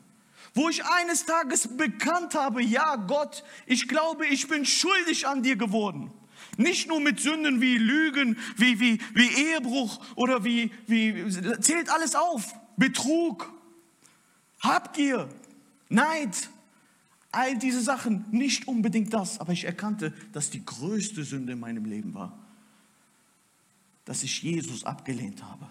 Wo 0.54 0.68
ich 0.68 0.84
eines 0.84 1.26
Tages 1.26 1.68
bekannt 1.76 2.34
habe, 2.34 2.62
ja 2.62 2.96
Gott, 2.96 3.44
ich 3.66 3.88
glaube, 3.88 4.26
ich 4.26 4.48
bin 4.48 4.64
schuldig 4.64 5.26
an 5.26 5.42
dir 5.42 5.56
geworden. 5.56 6.10
Nicht 6.56 6.88
nur 6.88 7.00
mit 7.00 7.20
Sünden 7.20 7.60
wie 7.60 7.76
Lügen, 7.76 8.38
wie, 8.56 8.80
wie, 8.80 9.00
wie 9.14 9.28
Ehebruch 9.28 10.00
oder 10.14 10.44
wie, 10.44 10.70
wie, 10.86 11.28
zählt 11.60 11.90
alles 11.90 12.14
auf. 12.14 12.54
Betrug, 12.76 13.52
Habgier, 14.60 15.28
Neid, 15.88 16.48
all 17.32 17.58
diese 17.58 17.82
Sachen, 17.82 18.24
nicht 18.30 18.68
unbedingt 18.68 19.12
das, 19.12 19.38
aber 19.40 19.52
ich 19.52 19.64
erkannte, 19.64 20.12
dass 20.32 20.50
die 20.50 20.64
größte 20.64 21.24
Sünde 21.24 21.52
in 21.52 21.60
meinem 21.60 21.84
Leben 21.84 22.14
war, 22.14 22.38
dass 24.04 24.22
ich 24.22 24.42
Jesus 24.42 24.84
abgelehnt 24.84 25.42
habe 25.42 25.68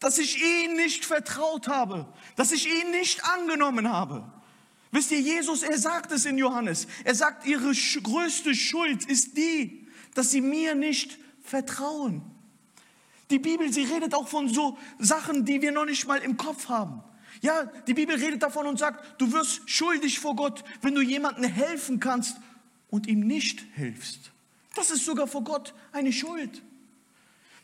dass 0.00 0.18
ich 0.18 0.42
ihn 0.42 0.76
nicht 0.76 1.04
vertraut 1.04 1.68
habe, 1.68 2.06
dass 2.36 2.52
ich 2.52 2.66
ihn 2.66 2.90
nicht 2.90 3.24
angenommen 3.24 3.90
habe. 3.90 4.30
Wisst 4.90 5.10
ihr, 5.10 5.20
Jesus, 5.20 5.62
er 5.62 5.78
sagt 5.78 6.12
es 6.12 6.24
in 6.24 6.38
Johannes. 6.38 6.86
Er 7.04 7.14
sagt, 7.14 7.46
ihre 7.46 7.72
größte 7.72 8.54
Schuld 8.54 9.04
ist 9.04 9.36
die, 9.36 9.86
dass 10.14 10.30
sie 10.30 10.40
mir 10.40 10.74
nicht 10.74 11.18
vertrauen. 11.42 12.22
Die 13.30 13.38
Bibel, 13.38 13.70
sie 13.72 13.84
redet 13.84 14.14
auch 14.14 14.28
von 14.28 14.48
so 14.48 14.78
Sachen, 14.98 15.44
die 15.44 15.60
wir 15.60 15.72
noch 15.72 15.84
nicht 15.84 16.06
mal 16.06 16.18
im 16.18 16.36
Kopf 16.36 16.68
haben. 16.68 17.02
Ja, 17.42 17.64
die 17.86 17.94
Bibel 17.94 18.16
redet 18.16 18.42
davon 18.42 18.66
und 18.66 18.78
sagt, 18.78 19.20
du 19.20 19.30
wirst 19.32 19.68
schuldig 19.68 20.18
vor 20.18 20.34
Gott, 20.34 20.64
wenn 20.80 20.94
du 20.94 21.02
jemandem 21.02 21.44
helfen 21.44 22.00
kannst 22.00 22.36
und 22.88 23.06
ihm 23.06 23.20
nicht 23.20 23.64
hilfst. 23.74 24.32
Das 24.74 24.90
ist 24.90 25.04
sogar 25.04 25.26
vor 25.26 25.44
Gott 25.44 25.74
eine 25.92 26.12
Schuld. 26.12 26.62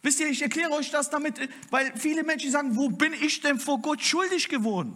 Wisst 0.04 0.20
ihr, 0.20 0.28
ich 0.28 0.42
erkläre 0.42 0.70
euch 0.72 0.90
das 0.90 1.08
damit, 1.08 1.40
weil 1.70 1.90
viele 1.96 2.24
Menschen 2.24 2.50
sagen, 2.50 2.76
wo 2.76 2.90
bin 2.90 3.14
ich 3.14 3.40
denn 3.40 3.58
vor 3.58 3.80
Gott 3.80 4.02
schuldig 4.02 4.50
geworden? 4.50 4.94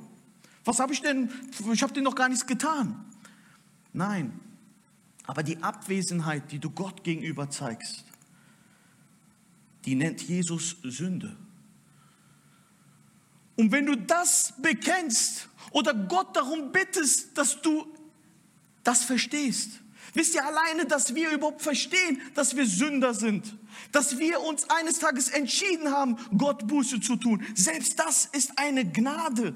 Was 0.67 0.81
habe 0.81 0.93
ich 0.93 1.01
denn, 1.01 1.31
ich 1.73 1.83
habe 1.83 1.95
dir 1.95 2.03
noch 2.03 2.15
gar 2.15 2.29
nichts 2.29 2.47
getan. 2.47 3.07
Nein, 3.95 4.39
aber 5.27 5.43
die 5.43 5.63
Abwesenheit, 5.63 6.53
die 6.53 6.59
du 6.59 6.69
Gott 6.69 7.05
gegenüber 7.05 7.49
zeigst, 7.49 8.05
die 9.87 9.95
nennt 9.95 10.21
Jesus 10.21 10.77
Sünde. 10.83 11.35
Und 13.57 13.73
wenn 13.73 13.87
du 13.87 13.97
das 13.97 14.53
bekennst 14.61 15.49
oder 15.71 15.95
Gott 15.95 16.37
darum 16.37 16.71
bittest, 16.71 17.39
dass 17.39 17.63
du 17.63 17.87
das 18.85 19.05
verstehst, 19.05 19.81
wisst 20.13 20.35
ihr 20.35 20.45
alleine, 20.45 20.85
dass 20.85 21.15
wir 21.15 21.31
überhaupt 21.31 21.63
verstehen, 21.63 22.21
dass 22.35 22.55
wir 22.55 22.67
Sünder 22.67 23.15
sind, 23.15 23.57
dass 23.93 24.19
wir 24.19 24.41
uns 24.41 24.69
eines 24.71 24.99
Tages 24.99 25.29
entschieden 25.29 25.91
haben, 25.91 26.17
Gott 26.37 26.67
Buße 26.67 27.01
zu 27.01 27.17
tun. 27.17 27.45
Selbst 27.55 27.99
das 27.99 28.27
ist 28.27 28.59
eine 28.59 28.85
Gnade. 28.85 29.55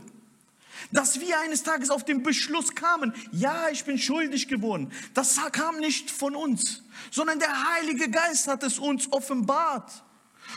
Dass 0.91 1.21
wir 1.21 1.39
eines 1.41 1.63
Tages 1.63 1.91
auf 1.91 2.05
den 2.05 2.23
Beschluss 2.23 2.75
kamen, 2.75 3.15
ja, 3.31 3.69
ich 3.71 3.85
bin 3.85 3.99
schuldig 3.99 4.49
geworden. 4.49 4.91
Das 5.15 5.39
kam 5.53 5.79
nicht 5.79 6.11
von 6.11 6.35
uns, 6.35 6.83
sondern 7.11 7.39
der 7.39 7.75
Heilige 7.75 8.11
Geist 8.11 8.49
hat 8.49 8.63
es 8.63 8.79
uns 8.79 9.11
offenbart. 9.13 10.03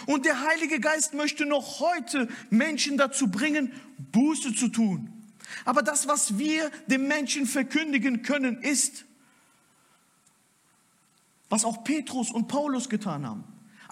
Und 0.08 0.26
der 0.26 0.42
Heilige 0.42 0.80
Geist 0.80 1.14
möchte 1.14 1.46
noch 1.46 1.80
heute 1.80 2.28
Menschen 2.50 2.98
dazu 2.98 3.28
bringen, 3.28 3.72
Buße 4.12 4.54
zu 4.56 4.70
tun. 4.70 5.12
Aber 5.64 5.84
das, 5.84 6.08
was 6.08 6.38
wir 6.38 6.70
den 6.88 7.08
Menschen 7.08 7.46
verkündigen 7.46 8.24
können, 8.24 8.62
ist, 8.62 9.06
was 11.50 11.64
auch 11.64 11.84
Petrus 11.84 12.32
und 12.32 12.48
Paulus 12.48 12.90
getan 12.90 13.26
haben. 13.26 13.44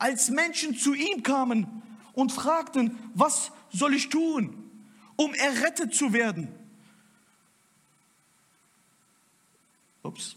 Als 0.03 0.29
Menschen 0.29 0.75
zu 0.75 0.93
ihm 0.93 1.23
kamen 1.23 1.81
und 2.11 2.33
fragten, 2.33 2.99
was 3.13 3.53
soll 3.71 3.93
ich 3.93 4.09
tun, 4.09 4.69
um 5.15 5.33
errettet 5.33 5.95
zu 5.95 6.11
werden? 6.11 6.49
Ups. 10.01 10.35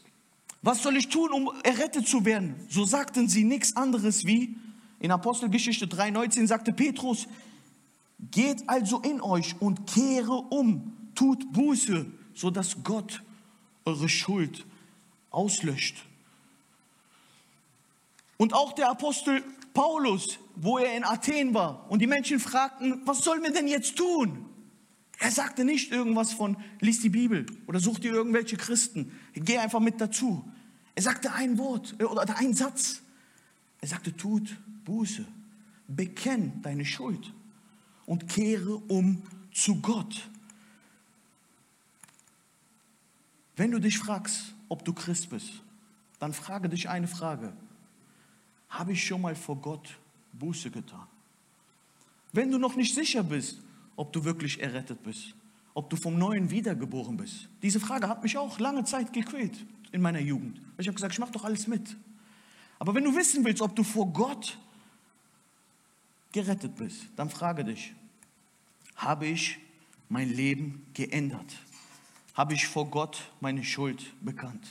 Was 0.62 0.84
soll 0.84 0.96
ich 0.96 1.08
tun, 1.08 1.32
um 1.32 1.50
errettet 1.64 2.06
zu 2.06 2.24
werden? 2.24 2.64
So 2.70 2.84
sagten 2.84 3.28
sie 3.28 3.42
nichts 3.42 3.74
anderes 3.74 4.24
wie, 4.24 4.54
in 5.00 5.10
Apostelgeschichte 5.10 5.86
3,19 5.86 6.46
sagte 6.46 6.72
Petrus, 6.72 7.26
geht 8.30 8.68
also 8.68 9.00
in 9.00 9.20
euch 9.20 9.60
und 9.60 9.88
kehre 9.88 10.32
um, 10.32 10.96
tut 11.16 11.52
Buße, 11.52 12.06
sodass 12.34 12.84
Gott 12.84 13.20
eure 13.84 14.08
Schuld 14.08 14.64
auslöscht. 15.32 16.04
Und 18.36 18.52
auch 18.52 18.72
der 18.72 18.90
Apostel 18.90 19.42
Paulus, 19.76 20.38
wo 20.54 20.78
er 20.78 20.96
in 20.96 21.04
Athen 21.04 21.52
war 21.52 21.90
und 21.90 22.00
die 22.00 22.06
Menschen 22.06 22.40
fragten, 22.40 23.02
was 23.04 23.18
sollen 23.18 23.42
wir 23.42 23.52
denn 23.52 23.68
jetzt 23.68 23.98
tun? 23.98 24.46
Er 25.18 25.30
sagte 25.30 25.66
nicht 25.66 25.92
irgendwas 25.92 26.32
von, 26.32 26.56
lies 26.80 27.02
die 27.02 27.10
Bibel 27.10 27.44
oder 27.66 27.78
such 27.78 27.98
dir 27.98 28.14
irgendwelche 28.14 28.56
Christen, 28.56 29.12
geh 29.34 29.58
einfach 29.58 29.80
mit 29.80 30.00
dazu. 30.00 30.50
Er 30.94 31.02
sagte 31.02 31.30
ein 31.30 31.58
Wort 31.58 31.94
äh, 31.98 32.04
oder 32.04 32.38
einen 32.38 32.54
Satz. 32.54 33.02
Er 33.82 33.88
sagte, 33.88 34.16
tut 34.16 34.56
Buße, 34.86 35.26
bekenn 35.88 36.62
deine 36.62 36.86
Schuld 36.86 37.34
und 38.06 38.30
kehre 38.30 38.76
um 38.76 39.22
zu 39.52 39.82
Gott. 39.82 40.30
Wenn 43.56 43.72
du 43.72 43.78
dich 43.78 43.98
fragst, 43.98 44.54
ob 44.70 44.86
du 44.86 44.94
Christ 44.94 45.28
bist, 45.28 45.62
dann 46.18 46.32
frage 46.32 46.70
dich 46.70 46.88
eine 46.88 47.08
Frage. 47.08 47.52
Habe 48.68 48.92
ich 48.92 49.04
schon 49.04 49.20
mal 49.20 49.34
vor 49.34 49.56
Gott 49.56 49.98
Buße 50.32 50.70
getan? 50.70 51.06
Wenn 52.32 52.50
du 52.50 52.58
noch 52.58 52.76
nicht 52.76 52.94
sicher 52.94 53.22
bist, 53.22 53.58
ob 53.96 54.12
du 54.12 54.24
wirklich 54.24 54.60
errettet 54.60 55.02
bist, 55.02 55.34
ob 55.74 55.90
du 55.90 55.96
vom 55.96 56.18
Neuen 56.18 56.50
wiedergeboren 56.50 57.16
bist. 57.16 57.48
Diese 57.62 57.80
Frage 57.80 58.08
hat 58.08 58.22
mich 58.22 58.36
auch 58.38 58.58
lange 58.58 58.84
Zeit 58.84 59.12
gequält 59.12 59.64
in 59.92 60.00
meiner 60.00 60.20
Jugend. 60.20 60.60
Ich 60.78 60.86
habe 60.86 60.94
gesagt, 60.94 61.12
ich 61.12 61.18
mache 61.18 61.32
doch 61.32 61.44
alles 61.44 61.66
mit. 61.66 61.96
Aber 62.78 62.94
wenn 62.94 63.04
du 63.04 63.14
wissen 63.14 63.44
willst, 63.44 63.62
ob 63.62 63.74
du 63.76 63.82
vor 63.82 64.06
Gott 64.12 64.58
gerettet 66.32 66.76
bist, 66.76 67.06
dann 67.16 67.30
frage 67.30 67.64
dich, 67.64 67.94
habe 68.96 69.26
ich 69.26 69.58
mein 70.08 70.28
Leben 70.30 70.86
geändert? 70.94 71.56
Habe 72.34 72.54
ich 72.54 72.66
vor 72.66 72.90
Gott 72.90 73.30
meine 73.40 73.64
Schuld 73.64 74.02
bekannt? 74.22 74.66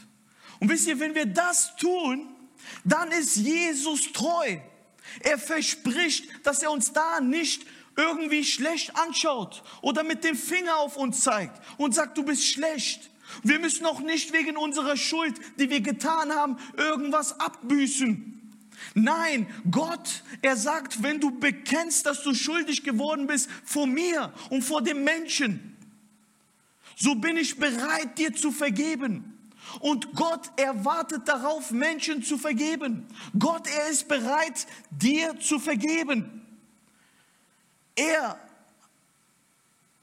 Und 0.59 0.69
wisst 0.69 0.87
ihr, 0.87 0.99
wenn 0.99 1.15
wir 1.15 1.25
das 1.25 1.75
tun, 1.75 2.27
dann 2.83 3.11
ist 3.11 3.35
Jesus 3.35 4.11
treu. 4.13 4.57
Er 5.21 5.37
verspricht, 5.37 6.29
dass 6.43 6.61
er 6.63 6.71
uns 6.71 6.93
da 6.93 7.19
nicht 7.19 7.65
irgendwie 7.97 8.43
schlecht 8.43 8.95
anschaut 8.95 9.63
oder 9.81 10.03
mit 10.03 10.23
dem 10.23 10.35
Finger 10.35 10.77
auf 10.77 10.97
uns 10.97 11.21
zeigt 11.21 11.61
und 11.77 11.95
sagt, 11.95 12.17
du 12.17 12.23
bist 12.23 12.45
schlecht. 12.45 13.09
Wir 13.43 13.59
müssen 13.59 13.85
auch 13.85 14.01
nicht 14.01 14.33
wegen 14.33 14.57
unserer 14.57 14.97
Schuld, 14.97 15.39
die 15.57 15.69
wir 15.69 15.81
getan 15.81 16.33
haben, 16.33 16.57
irgendwas 16.77 17.39
abbüßen. 17.39 18.31
Nein, 18.93 19.47
Gott, 19.71 20.23
er 20.41 20.57
sagt, 20.57 21.01
wenn 21.01 21.19
du 21.19 21.31
bekennst, 21.31 22.05
dass 22.05 22.23
du 22.23 22.33
schuldig 22.33 22.83
geworden 22.83 23.27
bist 23.27 23.49
vor 23.63 23.87
mir 23.87 24.33
und 24.49 24.63
vor 24.63 24.81
dem 24.81 25.03
Menschen, 25.03 25.75
so 26.95 27.15
bin 27.15 27.37
ich 27.37 27.57
bereit, 27.57 28.17
dir 28.17 28.33
zu 28.33 28.51
vergeben. 28.51 29.34
Und 29.79 30.13
Gott 30.13 30.51
erwartet 30.57 31.27
darauf, 31.27 31.71
Menschen 31.71 32.23
zu 32.23 32.37
vergeben. 32.37 33.05
Gott, 33.37 33.67
er 33.67 33.89
ist 33.89 34.07
bereit, 34.07 34.67
dir 34.91 35.39
zu 35.39 35.59
vergeben. 35.59 36.45
Er 37.95 38.39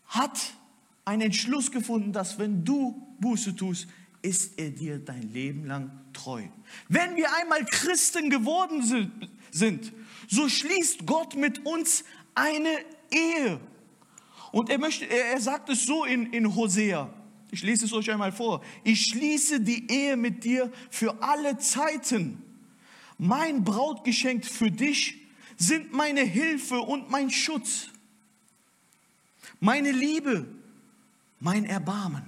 hat 0.06 0.38
einen 1.04 1.22
Entschluss 1.22 1.70
gefunden, 1.70 2.12
dass 2.12 2.38
wenn 2.38 2.64
du 2.64 3.06
Buße 3.20 3.56
tust, 3.56 3.86
ist 4.20 4.58
er 4.58 4.70
dir 4.70 4.98
dein 4.98 5.32
Leben 5.32 5.66
lang 5.66 5.90
treu. 6.12 6.44
Wenn 6.88 7.16
wir 7.16 7.34
einmal 7.34 7.64
Christen 7.66 8.30
geworden 8.30 8.82
sind, 9.50 9.92
so 10.28 10.48
schließt 10.48 11.06
Gott 11.06 11.34
mit 11.34 11.66
uns 11.66 12.04
eine 12.34 12.70
Ehe. 13.10 13.60
Und 14.52 14.70
er, 14.70 14.78
möchte, 14.78 15.06
er 15.06 15.40
sagt 15.40 15.70
es 15.70 15.86
so 15.86 16.04
in, 16.04 16.32
in 16.32 16.54
Hosea. 16.54 17.12
Ich 17.52 17.62
lese 17.62 17.84
es 17.84 17.92
euch 17.92 18.10
einmal 18.10 18.32
vor. 18.32 18.64
Ich 18.82 19.08
schließe 19.08 19.60
die 19.60 19.92
Ehe 19.92 20.16
mit 20.16 20.42
dir 20.42 20.72
für 20.90 21.22
alle 21.22 21.58
Zeiten. 21.58 22.42
Mein 23.18 23.62
Brautgeschenk 23.62 24.46
für 24.46 24.70
dich 24.70 25.18
sind 25.58 25.92
meine 25.92 26.22
Hilfe 26.22 26.80
und 26.80 27.10
mein 27.10 27.30
Schutz. 27.30 27.90
Meine 29.60 29.92
Liebe, 29.92 30.48
mein 31.40 31.66
Erbarmen. 31.66 32.24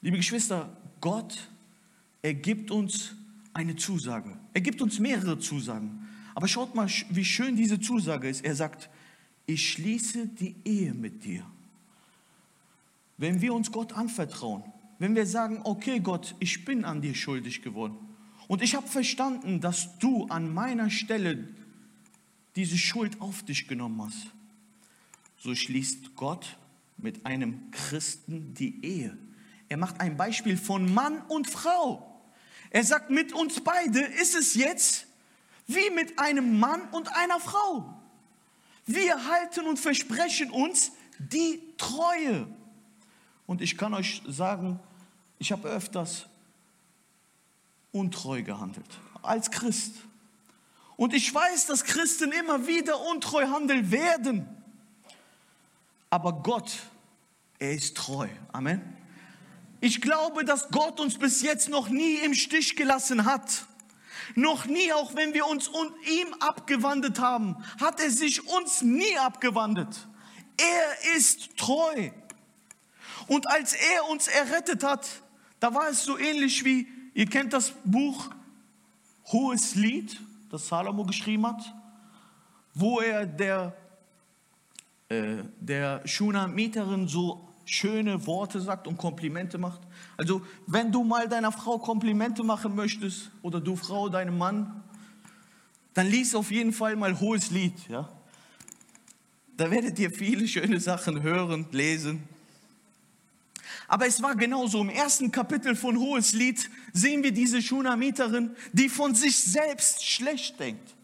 Liebe 0.00 0.16
Geschwister, 0.16 0.74
Gott, 1.02 1.50
er 2.22 2.32
gibt 2.32 2.70
uns 2.70 3.14
eine 3.52 3.76
Zusage. 3.76 4.34
Er 4.54 4.62
gibt 4.62 4.80
uns 4.80 4.98
mehrere 4.98 5.38
Zusagen. 5.38 6.08
Aber 6.34 6.48
schaut 6.48 6.74
mal, 6.74 6.88
wie 7.10 7.24
schön 7.24 7.54
diese 7.54 7.80
Zusage 7.80 8.30
ist. 8.30 8.46
Er 8.46 8.54
sagt, 8.54 8.88
ich 9.44 9.72
schließe 9.72 10.28
die 10.28 10.56
Ehe 10.64 10.94
mit 10.94 11.22
dir. 11.22 11.44
Wenn 13.18 13.40
wir 13.40 13.54
uns 13.54 13.72
Gott 13.72 13.92
anvertrauen, 13.92 14.62
wenn 14.98 15.14
wir 15.14 15.26
sagen, 15.26 15.60
okay 15.64 16.00
Gott, 16.00 16.34
ich 16.38 16.64
bin 16.64 16.84
an 16.84 17.00
dir 17.02 17.14
schuldig 17.14 17.62
geworden 17.62 17.96
und 18.48 18.62
ich 18.62 18.74
habe 18.74 18.86
verstanden, 18.86 19.60
dass 19.60 19.98
du 19.98 20.26
an 20.26 20.52
meiner 20.52 20.90
Stelle 20.90 21.48
diese 22.56 22.78
Schuld 22.78 23.20
auf 23.20 23.42
dich 23.42 23.68
genommen 23.68 24.02
hast, 24.02 24.26
so 25.38 25.54
schließt 25.54 26.14
Gott 26.16 26.56
mit 26.96 27.26
einem 27.26 27.70
Christen 27.70 28.54
die 28.54 28.84
Ehe. 28.84 29.16
Er 29.68 29.76
macht 29.76 30.00
ein 30.00 30.16
Beispiel 30.16 30.56
von 30.56 30.92
Mann 30.92 31.20
und 31.28 31.48
Frau. 31.48 32.20
Er 32.70 32.84
sagt, 32.84 33.10
mit 33.10 33.32
uns 33.32 33.60
beide 33.60 34.00
ist 34.00 34.34
es 34.34 34.54
jetzt 34.54 35.06
wie 35.66 35.90
mit 35.90 36.18
einem 36.18 36.58
Mann 36.58 36.82
und 36.92 37.14
einer 37.16 37.40
Frau. 37.40 37.92
Wir 38.86 39.26
halten 39.26 39.66
und 39.66 39.78
versprechen 39.78 40.50
uns 40.50 40.92
die 41.18 41.60
Treue. 41.76 42.46
Und 43.46 43.62
ich 43.62 43.76
kann 43.78 43.94
euch 43.94 44.22
sagen, 44.26 44.80
ich 45.38 45.52
habe 45.52 45.68
öfters 45.68 46.26
untreu 47.92 48.42
gehandelt, 48.42 48.86
als 49.22 49.50
Christ. 49.50 49.94
Und 50.96 51.12
ich 51.12 51.32
weiß, 51.32 51.66
dass 51.66 51.84
Christen 51.84 52.32
immer 52.32 52.66
wieder 52.66 53.00
untreu 53.00 53.46
handeln 53.48 53.90
werden. 53.90 54.48
Aber 56.10 56.32
Gott, 56.32 56.72
er 57.58 57.72
ist 57.72 57.96
treu. 57.96 58.28
Amen. 58.52 58.96
Ich 59.80 60.00
glaube, 60.00 60.44
dass 60.44 60.70
Gott 60.70 61.00
uns 61.00 61.18
bis 61.18 61.42
jetzt 61.42 61.68
noch 61.68 61.88
nie 61.88 62.16
im 62.16 62.34
Stich 62.34 62.76
gelassen 62.76 63.24
hat. 63.24 63.66
Noch 64.34 64.66
nie, 64.66 64.92
auch 64.92 65.14
wenn 65.14 65.34
wir 65.34 65.46
uns 65.46 65.68
ihm 65.68 66.34
abgewandt 66.40 67.20
haben, 67.20 67.56
hat 67.80 68.00
er 68.00 68.10
sich 68.10 68.46
uns 68.48 68.82
nie 68.82 69.16
abgewandt. 69.18 70.08
Er 70.56 71.16
ist 71.16 71.56
treu. 71.56 72.10
Und 73.26 73.48
als 73.48 73.74
er 73.74 74.08
uns 74.10 74.28
errettet 74.28 74.82
hat, 74.82 75.06
da 75.60 75.74
war 75.74 75.88
es 75.88 76.04
so 76.04 76.18
ähnlich 76.18 76.64
wie, 76.64 76.86
ihr 77.14 77.26
kennt 77.26 77.52
das 77.52 77.72
Buch 77.84 78.30
Hohes 79.26 79.74
Lied, 79.74 80.20
das 80.50 80.68
Salomo 80.68 81.04
geschrieben 81.04 81.46
hat, 81.46 81.74
wo 82.74 83.00
er 83.00 83.26
der, 83.26 83.76
äh, 85.08 85.38
der 85.60 86.06
Schunamiterin 86.06 87.08
so 87.08 87.48
schöne 87.64 88.24
Worte 88.26 88.60
sagt 88.60 88.86
und 88.86 88.96
Komplimente 88.96 89.58
macht. 89.58 89.80
Also 90.16 90.42
wenn 90.66 90.92
du 90.92 91.02
mal 91.02 91.28
deiner 91.28 91.50
Frau 91.50 91.78
Komplimente 91.78 92.44
machen 92.44 92.76
möchtest 92.76 93.32
oder 93.42 93.60
du 93.60 93.74
Frau 93.74 94.08
deinem 94.08 94.38
Mann, 94.38 94.84
dann 95.94 96.06
lies 96.06 96.34
auf 96.34 96.50
jeden 96.50 96.72
Fall 96.72 96.94
mal 96.94 97.18
Hohes 97.18 97.50
Lied. 97.50 97.88
Ja? 97.88 98.08
Da 99.56 99.70
werdet 99.70 99.98
ihr 99.98 100.10
viele 100.10 100.46
schöne 100.46 100.78
Sachen 100.78 101.22
hören, 101.22 101.66
lesen. 101.72 102.28
Aber 103.88 104.06
es 104.06 104.22
war 104.22 104.34
genauso. 104.34 104.80
Im 104.80 104.88
ersten 104.88 105.30
Kapitel 105.30 105.76
von 105.76 105.98
Hohes 105.98 106.32
Lied 106.32 106.70
sehen 106.92 107.22
wir 107.22 107.32
diese 107.32 107.62
Schunamiterin, 107.62 108.56
die 108.72 108.88
von 108.88 109.14
sich 109.14 109.36
selbst 109.38 110.04
schlecht 110.04 110.58
denkt. 110.58 110.94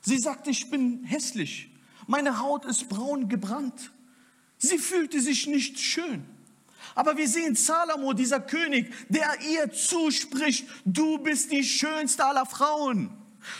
Sie 0.00 0.18
sagt, 0.18 0.48
ich 0.48 0.70
bin 0.70 1.04
hässlich. 1.04 1.70
Meine 2.06 2.40
Haut 2.40 2.64
ist 2.64 2.88
braun 2.88 3.28
gebrannt. 3.28 3.92
Sie 4.58 4.78
fühlte 4.78 5.20
sich 5.20 5.46
nicht 5.46 5.78
schön. 5.78 6.24
Aber 6.94 7.16
wir 7.16 7.28
sehen 7.28 7.54
Salomo, 7.54 8.12
dieser 8.12 8.40
König, 8.40 8.92
der 9.08 9.40
ihr 9.50 9.72
zuspricht, 9.72 10.66
du 10.84 11.18
bist 11.18 11.52
die 11.52 11.64
schönste 11.64 12.24
aller 12.24 12.44
Frauen. 12.44 13.10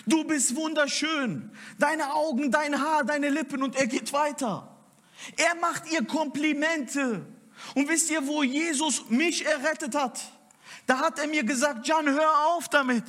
Du 0.07 0.25
bist 0.25 0.55
wunderschön. 0.55 1.51
Deine 1.79 2.15
Augen, 2.15 2.51
dein 2.51 2.81
Haar, 2.81 3.05
deine 3.05 3.31
Lippen 3.31 3.63
und 3.63 3.77
er 3.77 3.87
geht 3.87 4.13
weiter. 4.13 4.77
Er 5.37 5.55
macht 5.57 5.91
ihr 5.93 6.05
Komplimente. 6.05 7.27
Und 7.75 7.89
wisst 7.89 8.11
ihr, 8.11 8.27
wo 8.27 8.43
Jesus 8.43 9.09
mich 9.09 9.45
errettet 9.47 9.95
hat? 9.95 10.21
Da 10.87 10.99
hat 10.99 11.19
er 11.19 11.29
mir 11.29 11.45
gesagt, 11.45 11.87
Jan, 11.87 12.09
hör 12.09 12.47
auf 12.49 12.69
damit. 12.69 13.05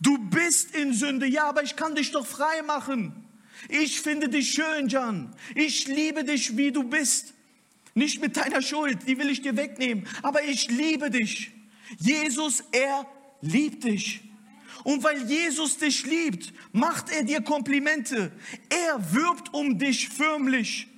Du 0.00 0.18
bist 0.18 0.74
in 0.74 0.92
Sünde, 0.92 1.26
ja, 1.26 1.48
aber 1.48 1.62
ich 1.62 1.76
kann 1.76 1.94
dich 1.94 2.10
doch 2.10 2.26
frei 2.26 2.62
machen. 2.62 3.24
Ich 3.68 4.00
finde 4.00 4.28
dich 4.28 4.52
schön, 4.52 4.88
Jan. 4.88 5.34
Ich 5.54 5.86
liebe 5.86 6.24
dich, 6.24 6.56
wie 6.56 6.72
du 6.72 6.84
bist. 6.84 7.34
Nicht 7.94 8.20
mit 8.20 8.36
deiner 8.36 8.62
Schuld, 8.62 9.06
die 9.06 9.18
will 9.18 9.28
ich 9.28 9.42
dir 9.42 9.56
wegnehmen, 9.56 10.08
aber 10.22 10.42
ich 10.44 10.68
liebe 10.68 11.10
dich. 11.10 11.52
Jesus, 11.98 12.64
er 12.72 13.06
liebt 13.42 13.84
dich. 13.84 14.22
Und 14.82 15.04
weil 15.04 15.30
Jesus 15.30 15.76
dich 15.76 16.04
liebt, 16.04 16.52
macht 16.72 17.10
er 17.10 17.22
dir 17.22 17.42
Komplimente. 17.42 18.32
Er 18.68 19.12
wirbt 19.12 19.52
um 19.52 19.78
dich 19.78 20.08
förmlich. 20.08 20.88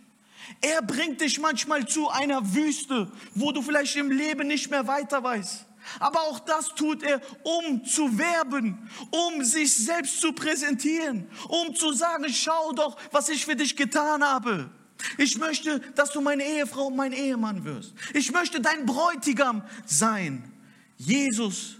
Er 0.64 0.81
bringt 0.81 1.20
dich 1.20 1.38
manchmal 1.38 1.87
zu 1.87 2.09
einer 2.09 2.55
Wüste, 2.55 3.12
wo 3.35 3.53
du 3.53 3.61
vielleicht 3.61 3.96
im 3.96 4.11
Leben 4.11 4.48
nicht 4.48 4.70
mehr 4.70 4.87
weiter 4.87 5.22
weißt. 5.22 5.66
Aber 6.00 6.22
auch 6.22 6.40
das 6.40 6.68
tut 6.74 7.03
er, 7.03 7.20
um 7.42 7.85
zu 7.85 8.16
werben, 8.16 8.90
um 9.11 9.44
sich 9.44 9.74
selbst 9.74 10.22
zu 10.22 10.33
präsentieren, 10.33 11.29
um 11.48 11.74
zu 11.74 11.92
sagen, 11.92 12.24
schau 12.33 12.72
doch, 12.72 12.96
was 13.12 13.29
ich 13.29 13.44
für 13.44 13.57
dich 13.57 13.77
getan 13.77 14.24
habe. 14.24 14.70
Ich 15.18 15.37
möchte, 15.37 15.81
dass 15.96 16.12
du 16.12 16.22
meine 16.22 16.42
Ehefrau 16.42 16.87
und 16.87 16.96
mein 16.96 17.12
Ehemann 17.12 17.66
wirst. 17.66 17.92
Ich 18.14 18.33
möchte 18.33 18.62
dein 18.62 18.87
Bräutigam 18.87 19.62
sein. 19.85 20.50
Jesus, 20.96 21.77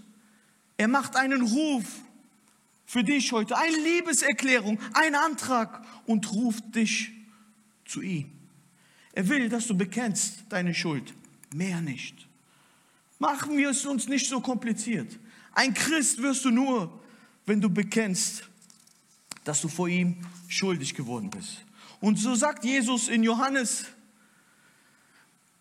er 0.77 0.89
macht 0.89 1.15
einen 1.15 1.41
Ruf 1.41 1.85
für 2.85 3.03
dich 3.03 3.31
heute, 3.31 3.57
eine 3.57 3.77
Liebeserklärung, 3.77 4.79
einen 4.93 5.15
Antrag 5.15 5.83
und 6.05 6.31
ruft 6.31 6.75
dich 6.75 7.11
zu 7.83 8.03
ihm. 8.03 8.34
Er 9.15 9.27
will, 9.29 9.47
dass 9.47 9.65
du 9.67 9.75
bekennst 9.75 10.43
deine 10.49 10.73
Schuld, 10.73 11.13
mehr 11.53 11.79
nicht. 11.79 12.27
Machen 13.17 13.57
wir 13.57 13.69
es 13.69 13.85
uns 13.85 14.09
nicht 14.09 14.27
so 14.27 14.41
kompliziert. 14.41 15.17
Ein 15.53 15.73
Christ 15.73 16.21
wirst 16.21 16.43
du 16.43 16.51
nur, 16.51 17.01
wenn 17.45 17.61
du 17.61 17.69
bekennst, 17.69 18.43
dass 19.45 19.61
du 19.61 19.69
vor 19.69 19.87
ihm 19.87 20.17
schuldig 20.49 20.93
geworden 20.93 21.29
bist. 21.29 21.63
Und 22.01 22.17
so 22.19 22.35
sagt 22.35 22.65
Jesus 22.65 23.07
in 23.07 23.23
Johannes, 23.23 23.85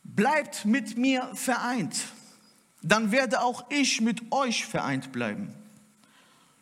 bleibt 0.02 0.64
mit 0.64 0.98
mir 0.98 1.30
vereint, 1.34 1.96
dann 2.82 3.12
werde 3.12 3.40
auch 3.40 3.70
ich 3.70 4.00
mit 4.00 4.32
euch 4.32 4.66
vereint 4.66 5.12
bleiben. 5.12 5.54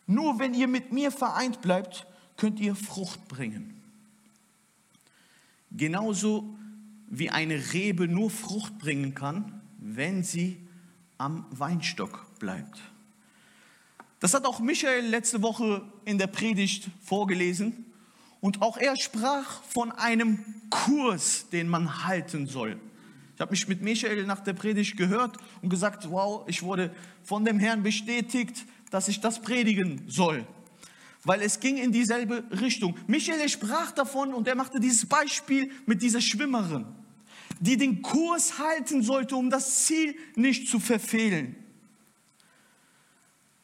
Nur 0.06 0.38
wenn 0.38 0.52
ihr 0.52 0.68
mit 0.68 0.92
mir 0.92 1.10
vereint 1.10 1.62
bleibt, 1.62 2.06
könnt 2.36 2.60
ihr 2.60 2.76
Frucht 2.76 3.28
bringen. 3.28 3.80
Genauso 5.70 6.54
wie 7.14 7.28
eine 7.28 7.74
Rebe 7.74 8.08
nur 8.08 8.30
Frucht 8.30 8.78
bringen 8.78 9.14
kann, 9.14 9.60
wenn 9.78 10.24
sie 10.24 10.56
am 11.18 11.44
Weinstock 11.50 12.38
bleibt. 12.38 12.80
Das 14.18 14.32
hat 14.32 14.46
auch 14.46 14.60
Michael 14.60 15.04
letzte 15.06 15.42
Woche 15.42 15.82
in 16.06 16.16
der 16.16 16.26
Predigt 16.26 16.88
vorgelesen. 17.02 17.84
Und 18.40 18.62
auch 18.62 18.78
er 18.78 18.96
sprach 18.96 19.62
von 19.64 19.92
einem 19.92 20.42
Kurs, 20.70 21.50
den 21.50 21.68
man 21.68 22.06
halten 22.06 22.46
soll. 22.46 22.80
Ich 23.34 23.40
habe 23.42 23.50
mich 23.50 23.68
mit 23.68 23.82
Michael 23.82 24.24
nach 24.24 24.40
der 24.40 24.54
Predigt 24.54 24.96
gehört 24.96 25.36
und 25.60 25.68
gesagt, 25.68 26.10
wow, 26.10 26.44
ich 26.48 26.62
wurde 26.62 26.94
von 27.22 27.44
dem 27.44 27.58
Herrn 27.58 27.82
bestätigt, 27.82 28.64
dass 28.90 29.08
ich 29.08 29.20
das 29.20 29.42
predigen 29.42 30.02
soll. 30.08 30.46
Weil 31.24 31.42
es 31.42 31.60
ging 31.60 31.76
in 31.76 31.92
dieselbe 31.92 32.42
Richtung. 32.58 32.96
Michael 33.06 33.50
sprach 33.50 33.92
davon 33.92 34.32
und 34.32 34.48
er 34.48 34.54
machte 34.54 34.80
dieses 34.80 35.06
Beispiel 35.06 35.70
mit 35.84 36.00
dieser 36.00 36.22
Schwimmerin 36.22 36.86
die 37.60 37.76
den 37.76 38.02
Kurs 38.02 38.58
halten 38.58 39.02
sollte, 39.02 39.36
um 39.36 39.50
das 39.50 39.84
Ziel 39.86 40.16
nicht 40.34 40.68
zu 40.68 40.80
verfehlen. 40.80 41.56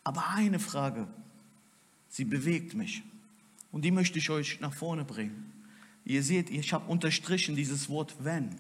Aber 0.05 0.29
eine 0.29 0.59
Frage, 0.59 1.07
sie 2.09 2.25
bewegt 2.25 2.75
mich 2.75 3.03
und 3.73 3.85
die 3.85 3.91
möchte 3.91 4.19
ich 4.19 4.31
euch 4.31 4.61
nach 4.61 4.75
vorne 4.75 5.05
bringen. 5.05 5.53
Ihr 6.05 6.23
seht, 6.23 6.51
ich 6.51 6.73
habe 6.73 6.91
unterstrichen 6.91 7.55
dieses 7.55 7.89
Wort 7.89 8.17
wenn. 8.21 8.57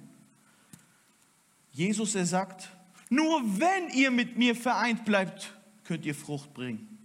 Jesus, 1.72 2.14
er 2.14 2.26
sagt, 2.26 2.68
nur 3.08 3.42
wenn 3.58 3.88
ihr 3.94 4.10
mit 4.10 4.36
mir 4.36 4.54
vereint 4.54 5.04
bleibt, 5.04 5.54
könnt 5.84 6.04
ihr 6.04 6.14
Frucht 6.14 6.52
bringen. 6.52 6.98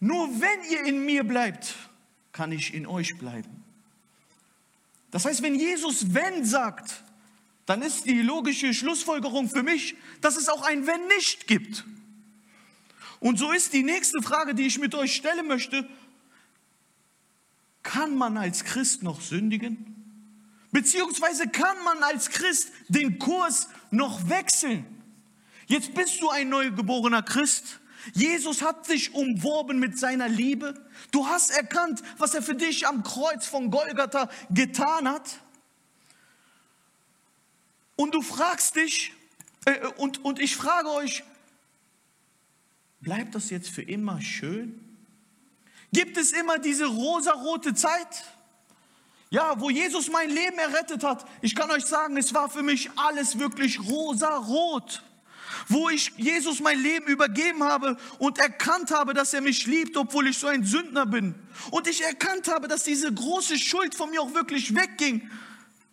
Nur 0.00 0.28
wenn 0.40 0.70
ihr 0.70 0.84
in 0.84 1.04
mir 1.04 1.24
bleibt, 1.24 1.74
kann 2.32 2.52
ich 2.52 2.74
in 2.74 2.86
euch 2.86 3.18
bleiben. 3.18 3.64
Das 5.10 5.24
heißt, 5.24 5.42
wenn 5.42 5.54
Jesus 5.54 6.14
wenn 6.14 6.44
sagt, 6.44 7.02
dann 7.66 7.82
ist 7.82 8.06
die 8.06 8.22
logische 8.22 8.72
Schlussfolgerung 8.72 9.48
für 9.48 9.62
mich, 9.62 9.94
dass 10.20 10.36
es 10.36 10.48
auch 10.48 10.62
ein 10.62 10.86
wenn 10.86 11.06
nicht 11.08 11.46
gibt. 11.46 11.84
Und 13.20 13.38
so 13.38 13.52
ist 13.52 13.72
die 13.72 13.82
nächste 13.82 14.22
Frage, 14.22 14.54
die 14.54 14.66
ich 14.66 14.78
mit 14.78 14.94
euch 14.94 15.14
stellen 15.14 15.46
möchte, 15.46 15.88
kann 17.82 18.16
man 18.16 18.36
als 18.36 18.64
Christ 18.64 19.02
noch 19.02 19.20
sündigen? 19.20 19.94
Beziehungsweise 20.70 21.48
kann 21.48 21.82
man 21.84 22.02
als 22.02 22.30
Christ 22.30 22.70
den 22.88 23.18
Kurs 23.18 23.68
noch 23.90 24.28
wechseln? 24.28 24.84
Jetzt 25.66 25.94
bist 25.94 26.20
du 26.22 26.30
ein 26.30 26.48
neugeborener 26.48 27.22
Christ 27.22 27.80
Jesus 28.14 28.62
hat 28.62 28.86
sich 28.86 29.14
umworben 29.14 29.78
mit 29.78 29.98
seiner 29.98 30.28
Liebe. 30.28 30.74
Du 31.10 31.26
hast 31.26 31.50
erkannt, 31.50 32.02
was 32.18 32.34
er 32.34 32.42
für 32.42 32.54
dich 32.54 32.86
am 32.86 33.02
Kreuz 33.02 33.46
von 33.46 33.70
Golgatha 33.70 34.28
getan 34.50 35.08
hat. 35.08 35.40
Und 37.96 38.14
du 38.14 38.22
fragst 38.22 38.76
dich, 38.76 39.12
äh, 39.64 39.86
und, 39.96 40.24
und 40.24 40.38
ich 40.38 40.56
frage 40.56 40.88
euch, 40.90 41.24
bleibt 43.00 43.34
das 43.34 43.50
jetzt 43.50 43.70
für 43.70 43.82
immer 43.82 44.20
schön? 44.20 44.80
Gibt 45.92 46.16
es 46.16 46.32
immer 46.32 46.58
diese 46.58 46.86
rosarote 46.86 47.74
Zeit? 47.74 48.24
Ja, 49.30 49.60
wo 49.60 49.68
Jesus 49.68 50.10
mein 50.10 50.30
Leben 50.30 50.58
errettet 50.58 51.04
hat. 51.04 51.26
Ich 51.42 51.54
kann 51.54 51.70
euch 51.70 51.84
sagen, 51.84 52.16
es 52.16 52.32
war 52.32 52.48
für 52.48 52.62
mich 52.62 52.90
alles 52.96 53.38
wirklich 53.38 53.80
rosarot 53.80 55.02
wo 55.66 55.88
ich 55.88 56.12
Jesus 56.16 56.60
mein 56.60 56.80
Leben 56.80 57.06
übergeben 57.06 57.64
habe 57.64 57.96
und 58.18 58.38
erkannt 58.38 58.90
habe, 58.90 59.14
dass 59.14 59.34
er 59.34 59.40
mich 59.40 59.66
liebt, 59.66 59.96
obwohl 59.96 60.28
ich 60.28 60.38
so 60.38 60.46
ein 60.46 60.64
Sündner 60.64 61.06
bin. 61.06 61.34
Und 61.70 61.88
ich 61.88 62.04
erkannt 62.04 62.48
habe, 62.48 62.68
dass 62.68 62.84
diese 62.84 63.12
große 63.12 63.58
Schuld 63.58 63.94
von 63.94 64.10
mir 64.10 64.22
auch 64.22 64.34
wirklich 64.34 64.74
wegging. 64.74 65.28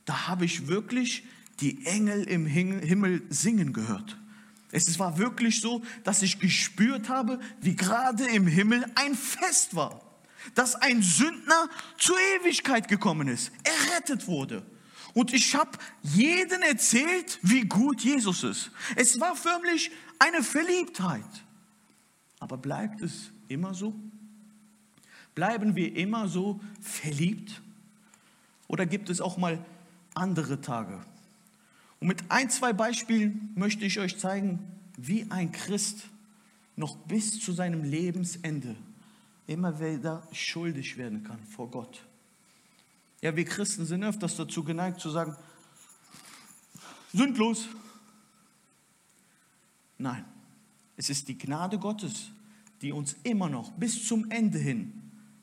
Da 0.06 0.28
habe 0.28 0.46
ich 0.46 0.68
wirklich 0.68 1.24
die 1.60 1.86
Engel 1.86 2.24
im 2.24 2.46
Himmel 2.46 3.24
singen 3.30 3.74
gehört. 3.74 4.18
Es 4.72 5.00
war 5.00 5.18
wirklich 5.18 5.62
so, 5.62 5.84
dass 6.04 6.22
ich 6.22 6.40
gespürt 6.40 7.08
habe, 7.08 7.40
wie 7.62 7.76
gerade 7.76 8.26
im 8.26 8.46
Himmel 8.46 8.86
ein 8.96 9.16
Fest 9.16 9.76
war. 9.76 10.02
Dass 10.54 10.76
ein 10.76 11.02
Sündner 11.02 11.70
zur 11.98 12.18
Ewigkeit 12.40 12.88
gekommen 12.88 13.28
ist, 13.28 13.52
errettet 13.64 14.28
wurde. 14.28 14.64
Und 15.16 15.34
ich 15.34 15.56
habe 15.56 15.72
jeden 16.04 16.62
erzählt, 16.62 17.40
wie 17.42 17.62
gut 17.62 18.02
Jesus 18.02 18.44
ist. 18.44 18.70
Es 18.98 19.18
war 19.20 19.34
förmlich 19.36 19.90
eine 20.20 20.44
Verliebtheit. 20.44 21.24
Aber 22.40 22.58
bleibt 22.58 23.02
es 23.02 23.32
immer 23.48 23.74
so? 23.74 23.96
Bleiben 25.34 25.78
wir 25.78 25.96
immer 25.96 26.28
so 26.28 26.60
verliebt? 26.82 27.62
Oder 28.68 28.86
gibt 28.86 29.10
es 29.10 29.22
auch 29.22 29.38
mal 29.38 29.64
andere 30.16 30.60
Tage? 30.60 31.00
Und 32.02 32.10
mit 32.10 32.24
ein, 32.28 32.50
zwei 32.50 32.74
Beispielen 32.74 33.54
möchte 33.56 33.86
ich 33.86 34.00
euch 34.00 34.20
zeigen, 34.20 34.60
wie 34.98 35.32
ein 35.32 35.54
Christ 35.54 36.10
noch 36.76 36.98
bis 36.98 37.40
zu 37.40 37.54
seinem 37.54 37.86
Lebensende 37.86 38.76
immer 39.48 39.80
wieder 39.80 40.28
schuldig 40.34 40.98
werden 40.98 41.24
kann 41.24 41.40
vor 41.46 41.72
Gott. 41.72 42.06
Ja, 43.26 43.36
wir 43.36 43.46
Christen 43.46 43.88
sind 43.88 44.04
öfters 44.04 44.36
dazu 44.36 44.64
geneigt 44.64 45.00
zu 45.00 45.10
sagen, 45.10 45.36
sündlos. 47.12 47.68
Nein, 49.98 50.24
es 50.96 51.10
ist 51.10 51.28
die 51.28 51.36
Gnade 51.36 51.80
Gottes, 51.80 52.30
die 52.84 52.92
uns 52.92 53.16
immer 53.24 53.50
noch 53.50 53.72
bis 53.72 54.08
zum 54.08 54.30
Ende 54.30 54.60
hin 54.60 54.94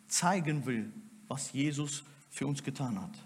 zeigen 0.07 0.65
will, 0.65 0.93
was 1.27 1.53
Jesus 1.53 2.05
für 2.31 2.47
uns 2.47 2.63
getan 2.63 3.03
hat. 3.03 3.19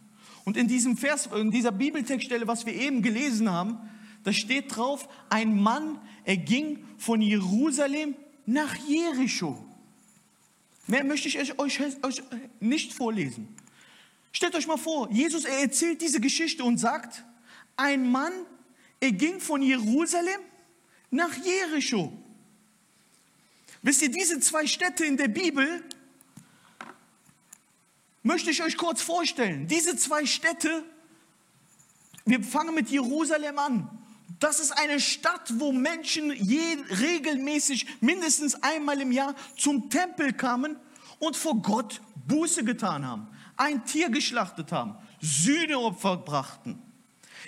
Und 0.46 0.56
in 0.56 0.68
diesem 0.68 0.96
Vers, 0.96 1.26
in 1.26 1.50
dieser 1.50 1.72
Bibeltextstelle, 1.72 2.48
was 2.48 2.64
wir 2.64 2.72
eben 2.72 3.02
gelesen 3.02 3.50
haben, 3.50 3.76
da 4.22 4.32
steht 4.32 4.74
drauf, 4.74 5.06
ein 5.28 5.60
Mann, 5.60 5.98
er 6.24 6.38
ging 6.38 6.82
von 6.96 7.20
Jerusalem 7.20 8.14
nach 8.46 8.74
Jericho. 8.88 9.62
Mehr 10.86 11.04
möchte 11.04 11.28
ich 11.28 11.38
euch, 11.38 11.58
euch, 11.58 12.02
euch 12.02 12.22
nicht 12.58 12.94
vorlesen. 12.94 13.54
Stellt 14.36 14.54
euch 14.54 14.66
mal 14.66 14.76
vor, 14.76 15.10
Jesus 15.10 15.46
er 15.46 15.60
erzählt 15.60 16.02
diese 16.02 16.20
Geschichte 16.20 16.62
und 16.62 16.76
sagt, 16.76 17.24
ein 17.74 18.06
Mann, 18.10 18.34
er 19.00 19.12
ging 19.12 19.40
von 19.40 19.62
Jerusalem 19.62 20.42
nach 21.10 21.34
Jericho. 21.38 22.12
Wisst 23.80 24.02
ihr, 24.02 24.10
diese 24.10 24.38
zwei 24.40 24.66
Städte 24.66 25.06
in 25.06 25.16
der 25.16 25.28
Bibel 25.28 25.82
möchte 28.22 28.50
ich 28.50 28.62
euch 28.62 28.76
kurz 28.76 29.00
vorstellen. 29.00 29.68
Diese 29.68 29.96
zwei 29.96 30.26
Städte, 30.26 30.84
wir 32.26 32.44
fangen 32.44 32.74
mit 32.74 32.90
Jerusalem 32.90 33.58
an. 33.58 33.88
Das 34.38 34.60
ist 34.60 34.72
eine 34.72 35.00
Stadt, 35.00 35.50
wo 35.54 35.72
Menschen 35.72 36.30
je, 36.30 36.76
regelmäßig 37.00 37.86
mindestens 38.02 38.62
einmal 38.62 39.00
im 39.00 39.12
Jahr 39.12 39.34
zum 39.56 39.88
Tempel 39.88 40.34
kamen 40.34 40.76
und 41.20 41.38
vor 41.38 41.62
Gott 41.62 42.02
Buße 42.28 42.64
getan 42.64 43.06
haben, 43.06 43.28
ein 43.56 43.84
Tier 43.84 44.10
geschlachtet 44.10 44.72
haben, 44.72 44.96
Sühneopfer 45.20 46.16
brachten. 46.18 46.82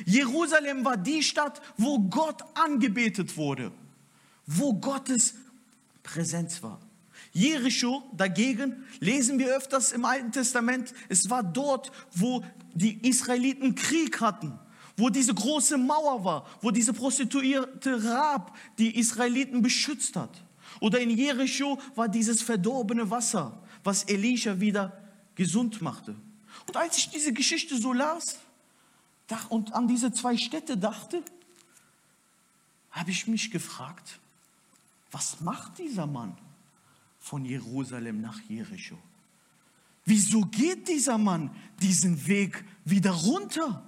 Jerusalem 0.04 0.84
war 0.84 0.96
die 0.96 1.22
Stadt, 1.22 1.60
wo 1.76 1.98
Gott 1.98 2.42
angebetet 2.54 3.36
wurde, 3.36 3.72
wo 4.46 4.74
Gottes 4.74 5.34
Präsenz 6.02 6.62
war. 6.62 6.80
Jericho 7.32 8.02
dagegen 8.16 8.84
lesen 9.00 9.38
wir 9.38 9.54
öfters 9.54 9.92
im 9.92 10.04
Alten 10.04 10.32
Testament, 10.32 10.94
es 11.08 11.28
war 11.28 11.42
dort, 11.42 11.92
wo 12.12 12.44
die 12.74 13.06
Israeliten 13.06 13.74
Krieg 13.74 14.20
hatten, 14.20 14.58
wo 14.96 15.08
diese 15.08 15.34
große 15.34 15.78
Mauer 15.78 16.24
war, 16.24 16.46
wo 16.60 16.70
diese 16.70 16.92
prostituierte 16.92 18.04
Rab 18.04 18.56
die 18.78 18.98
Israeliten 18.98 19.62
beschützt 19.62 20.16
hat. 20.16 20.42
Oder 20.80 21.00
in 21.00 21.10
Jericho 21.10 21.78
war 21.94 22.08
dieses 22.08 22.42
verdorbene 22.42 23.10
Wasser, 23.10 23.60
was 23.84 24.04
Elisha 24.04 24.60
wieder 24.60 25.07
gesund 25.38 25.80
machte. 25.80 26.16
Und 26.66 26.76
als 26.76 26.98
ich 26.98 27.10
diese 27.10 27.32
Geschichte 27.32 27.78
so 27.78 27.92
las 27.92 28.38
und 29.48 29.72
an 29.72 29.86
diese 29.86 30.12
zwei 30.12 30.36
Städte 30.36 30.76
dachte, 30.76 31.22
habe 32.90 33.12
ich 33.12 33.28
mich 33.28 33.52
gefragt, 33.52 34.18
was 35.12 35.40
macht 35.40 35.78
dieser 35.78 36.08
Mann 36.08 36.36
von 37.20 37.44
Jerusalem 37.44 38.20
nach 38.20 38.40
Jericho? 38.48 38.98
Wieso 40.04 40.40
geht 40.40 40.88
dieser 40.88 41.18
Mann 41.18 41.54
diesen 41.80 42.26
Weg 42.26 42.64
wieder 42.84 43.12
runter? 43.12 43.84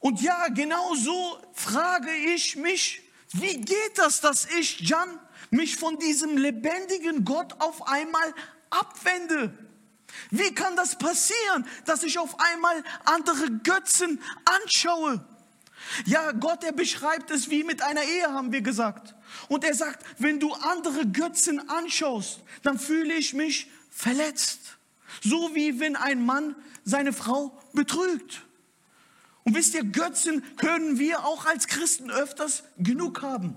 Und 0.00 0.20
ja, 0.20 0.48
genau 0.48 0.94
so 0.96 1.38
frage 1.52 2.10
ich 2.34 2.56
mich, 2.56 3.02
wie 3.32 3.60
geht 3.60 3.98
das, 3.98 4.20
dass 4.20 4.46
ich, 4.58 4.80
Jan, 4.80 5.20
mich 5.50 5.76
von 5.76 5.96
diesem 5.98 6.36
lebendigen 6.36 7.24
Gott 7.24 7.60
auf 7.60 7.86
einmal 7.86 8.34
abwende? 8.70 9.56
Wie 10.30 10.54
kann 10.54 10.76
das 10.76 10.98
passieren, 10.98 11.66
dass 11.84 12.02
ich 12.02 12.18
auf 12.18 12.38
einmal 12.40 12.82
andere 13.04 13.50
Götzen 13.62 14.20
anschaue? 14.44 15.24
Ja, 16.04 16.32
Gott, 16.32 16.64
er 16.64 16.72
beschreibt 16.72 17.30
es 17.30 17.50
wie 17.50 17.62
mit 17.62 17.82
einer 17.82 18.02
Ehe, 18.02 18.32
haben 18.32 18.52
wir 18.52 18.62
gesagt. 18.62 19.14
Und 19.48 19.64
er 19.64 19.74
sagt, 19.74 20.04
wenn 20.18 20.40
du 20.40 20.52
andere 20.52 21.06
Götzen 21.06 21.68
anschaust, 21.68 22.40
dann 22.62 22.78
fühle 22.78 23.14
ich 23.14 23.34
mich 23.34 23.70
verletzt. 23.90 24.78
So 25.22 25.54
wie 25.54 25.80
wenn 25.80 25.96
ein 25.96 26.24
Mann 26.24 26.56
seine 26.84 27.12
Frau 27.12 27.58
betrügt. 27.72 28.42
Und 29.44 29.54
wisst 29.54 29.74
ihr, 29.74 29.84
Götzen 29.84 30.42
können 30.56 30.98
wir 30.98 31.24
auch 31.24 31.46
als 31.46 31.68
Christen 31.68 32.10
öfters 32.10 32.64
genug 32.78 33.22
haben. 33.22 33.54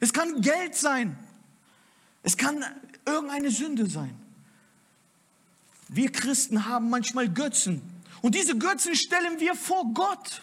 Es 0.00 0.12
kann 0.12 0.40
Geld 0.40 0.74
sein. 0.74 1.16
Es 2.24 2.36
kann 2.36 2.64
irgendeine 3.06 3.50
Sünde 3.50 3.88
sein. 3.88 4.21
Wir 5.92 6.10
Christen 6.10 6.66
haben 6.66 6.90
manchmal 6.90 7.28
Götzen. 7.28 7.82
Und 8.22 8.34
diese 8.34 8.56
Götzen 8.56 8.94
stellen 8.94 9.38
wir 9.38 9.54
vor 9.54 9.92
Gott. 9.92 10.42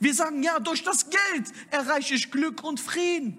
Wir 0.00 0.14
sagen, 0.14 0.42
ja, 0.42 0.58
durch 0.58 0.82
das 0.82 1.08
Geld 1.08 1.52
erreiche 1.70 2.14
ich 2.14 2.30
Glück 2.30 2.64
und 2.64 2.80
Frieden. 2.80 3.38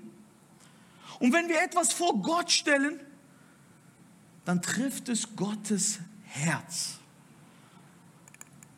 Und 1.19 1.33
wenn 1.33 1.49
wir 1.49 1.61
etwas 1.61 1.91
vor 1.91 2.21
Gott 2.21 2.51
stellen, 2.51 2.99
dann 4.45 4.61
trifft 4.61 5.09
es 5.09 5.35
Gottes 5.35 5.99
Herz. 6.23 6.99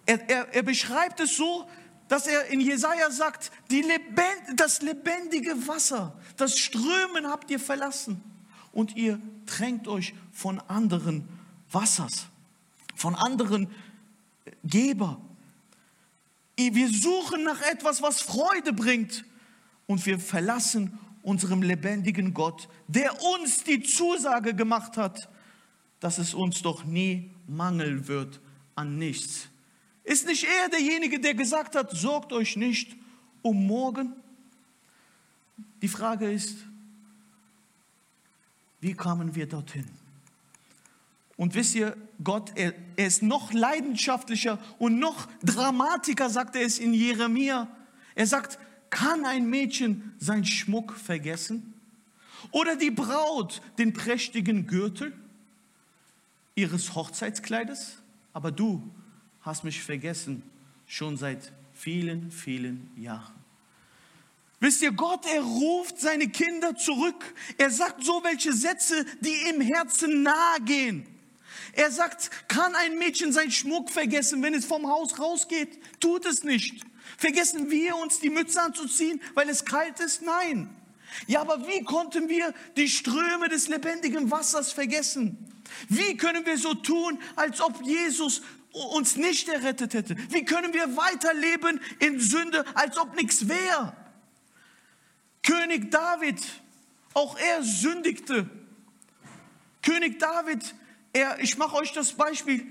Er, 0.06 0.30
er, 0.30 0.54
er 0.54 0.64
beschreibt 0.64 1.20
es 1.20 1.38
so, 1.38 1.68
dass 2.08 2.28
er 2.28 2.48
in 2.48 2.62
Jesaja 2.62 3.10
sagt: 3.12 3.52
Lebend, 3.70 4.56
Das 4.56 4.82
lebendige 4.82 5.68
Wasser, 5.68 6.18
das 6.38 6.58
Strömen 6.58 7.28
habt 7.28 7.50
ihr 7.50 7.60
verlassen 7.60 8.22
und 8.72 8.96
ihr 8.96 9.20
tränkt 9.46 9.88
euch 9.88 10.14
von 10.32 10.60
anderen 10.62 11.28
Wassers, 11.72 12.28
von 13.06 13.14
anderen 13.14 13.68
Geber. 14.64 15.22
Wir 16.58 16.90
suchen 16.90 17.44
nach 17.44 17.62
etwas, 17.62 18.02
was 18.02 18.20
Freude 18.20 18.74
bringt. 18.74 19.24
Und 19.86 20.04
wir 20.08 20.18
verlassen 20.18 20.98
unserem 21.22 21.62
lebendigen 21.62 22.34
Gott, 22.34 22.68
der 22.88 23.12
uns 23.22 23.64
die 23.64 23.84
Zusage 23.84 24.56
gemacht 24.56 24.98
hat, 24.98 25.30
dass 26.00 26.18
es 26.18 26.34
uns 26.34 26.64
doch 26.64 26.84
nie 26.84 27.30
mangeln 27.46 28.08
wird 28.08 28.42
an 28.74 28.98
nichts. 28.98 29.50
Ist 30.04 30.26
nicht 30.26 30.44
er 30.44 30.70
derjenige, 30.70 31.20
der 31.20 31.36
gesagt 31.36 31.76
hat, 31.76 31.92
sorgt 31.92 32.34
euch 32.34 32.56
nicht 32.56 32.96
um 33.44 33.68
morgen? 33.68 34.14
Die 35.84 35.88
Frage 35.88 36.32
ist, 36.32 36.58
wie 38.82 38.96
kamen 38.96 39.36
wir 39.36 39.46
dorthin? 39.46 40.05
Und 41.38 41.54
wisst 41.56 41.76
ihr, 41.76 41.98
Gott, 42.24 42.54
er, 42.56 42.74
er 42.96 43.08
ist 43.08 43.22
noch 43.22 43.52
leidenschaftlicher 43.52 44.58
und 44.80 45.00
noch 45.00 45.28
dramatiker, 45.44 46.30
sagt 46.30 46.56
er 46.56 46.62
es 46.62 46.80
in 46.80 46.94
Jeremia. 46.94 47.68
Er 48.16 48.28
sagt, 48.28 48.58
kann 48.90 49.26
ein 49.26 49.50
Mädchen 49.50 50.14
sein 50.18 50.46
Schmuck 50.46 50.94
vergessen? 50.94 51.74
Oder 52.52 52.78
die 52.78 52.92
Braut 52.92 53.62
den 53.78 53.92
prächtigen 53.92 54.68
Gürtel 54.68 55.14
ihres 56.56 56.96
Hochzeitskleides? 56.96 57.98
Aber 58.32 58.52
du 58.52 58.90
hast 59.42 59.66
mich 59.66 59.82
vergessen, 59.82 60.44
schon 60.88 61.18
seit 61.18 61.52
vielen, 61.74 62.32
vielen 62.32 62.90
Jahren. 62.96 63.36
Wisst 64.62 64.82
ihr, 64.82 64.94
Gott, 64.94 65.26
er 65.26 65.42
ruft 65.42 66.00
seine 66.00 66.30
Kinder 66.30 66.76
zurück. 66.76 67.36
Er 67.58 67.70
sagt 67.70 68.04
so 68.06 68.24
welche 68.24 68.54
Sätze, 68.54 69.06
die 69.20 69.50
im 69.50 69.60
Herzen 69.60 70.24
nahe 70.24 70.62
gehen. 70.62 71.06
Er 71.76 71.92
sagt, 71.92 72.32
kann 72.48 72.74
ein 72.76 72.98
Mädchen 72.98 73.34
seinen 73.34 73.52
Schmuck 73.52 73.90
vergessen, 73.90 74.42
wenn 74.42 74.54
es 74.54 74.66
vom 74.66 74.88
Haus 74.88 75.20
rausgeht? 75.20 75.78
Tut 76.00 76.26
es 76.26 76.44
nicht. 76.44 76.84
Vergessen 77.18 77.70
wir 77.70 77.98
uns 77.98 78.20
die 78.20 78.30
Mütze 78.30 78.62
anzuziehen, 78.62 79.22
weil 79.34 79.50
es 79.50 79.66
kalt 79.66 80.00
ist? 80.00 80.22
Nein. 80.22 80.70
Ja, 81.28 81.42
aber 81.42 81.68
wie 81.68 81.84
konnten 81.84 82.30
wir 82.30 82.54
die 82.78 82.90
Ströme 82.90 83.50
des 83.50 83.68
lebendigen 83.68 84.32
Wassers 84.32 84.72
vergessen? 84.72 85.38
Wie 85.90 86.16
können 86.16 86.46
wir 86.46 86.58
so 86.58 86.74
tun, 86.74 87.20
als 87.36 87.60
ob 87.60 87.82
Jesus 87.84 88.42
uns 88.72 89.18
nicht 89.18 89.50
errettet 89.50 89.94
hätte? 89.94 90.16
Wie 90.30 90.46
können 90.46 90.74
wir 90.74 90.96
weiterleben 90.96 91.82
in 92.00 92.20
Sünde, 92.20 92.66
als 92.74 92.98
ob 92.98 93.16
nichts 93.16 93.48
wäre? 93.48 93.96
König 95.44 95.92
David, 95.92 96.40
auch 97.14 97.38
er 97.38 97.64
sündigte. 97.64 98.50
König 99.82 100.20
David 100.20 100.74
er, 101.16 101.40
ich 101.40 101.58
mache 101.58 101.78
euch 101.78 101.94
das 101.94 102.14
Beispiel. 102.14 102.68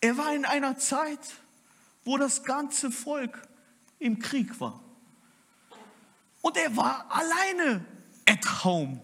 Er 0.00 0.16
war 0.16 0.32
in 0.34 0.44
einer 0.44 0.78
Zeit, 0.78 1.18
wo 2.04 2.16
das 2.16 2.44
ganze 2.44 2.92
Volk 2.92 3.42
im 3.98 4.20
Krieg 4.20 4.60
war. 4.60 4.80
Und 6.42 6.56
er 6.56 6.76
war 6.76 7.06
alleine 7.10 7.84
at 8.24 8.64
home. 8.64 9.00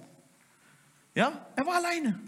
Ja, 1.17 1.45
er 1.57 1.67
war 1.67 1.75
alleine. 1.75 2.21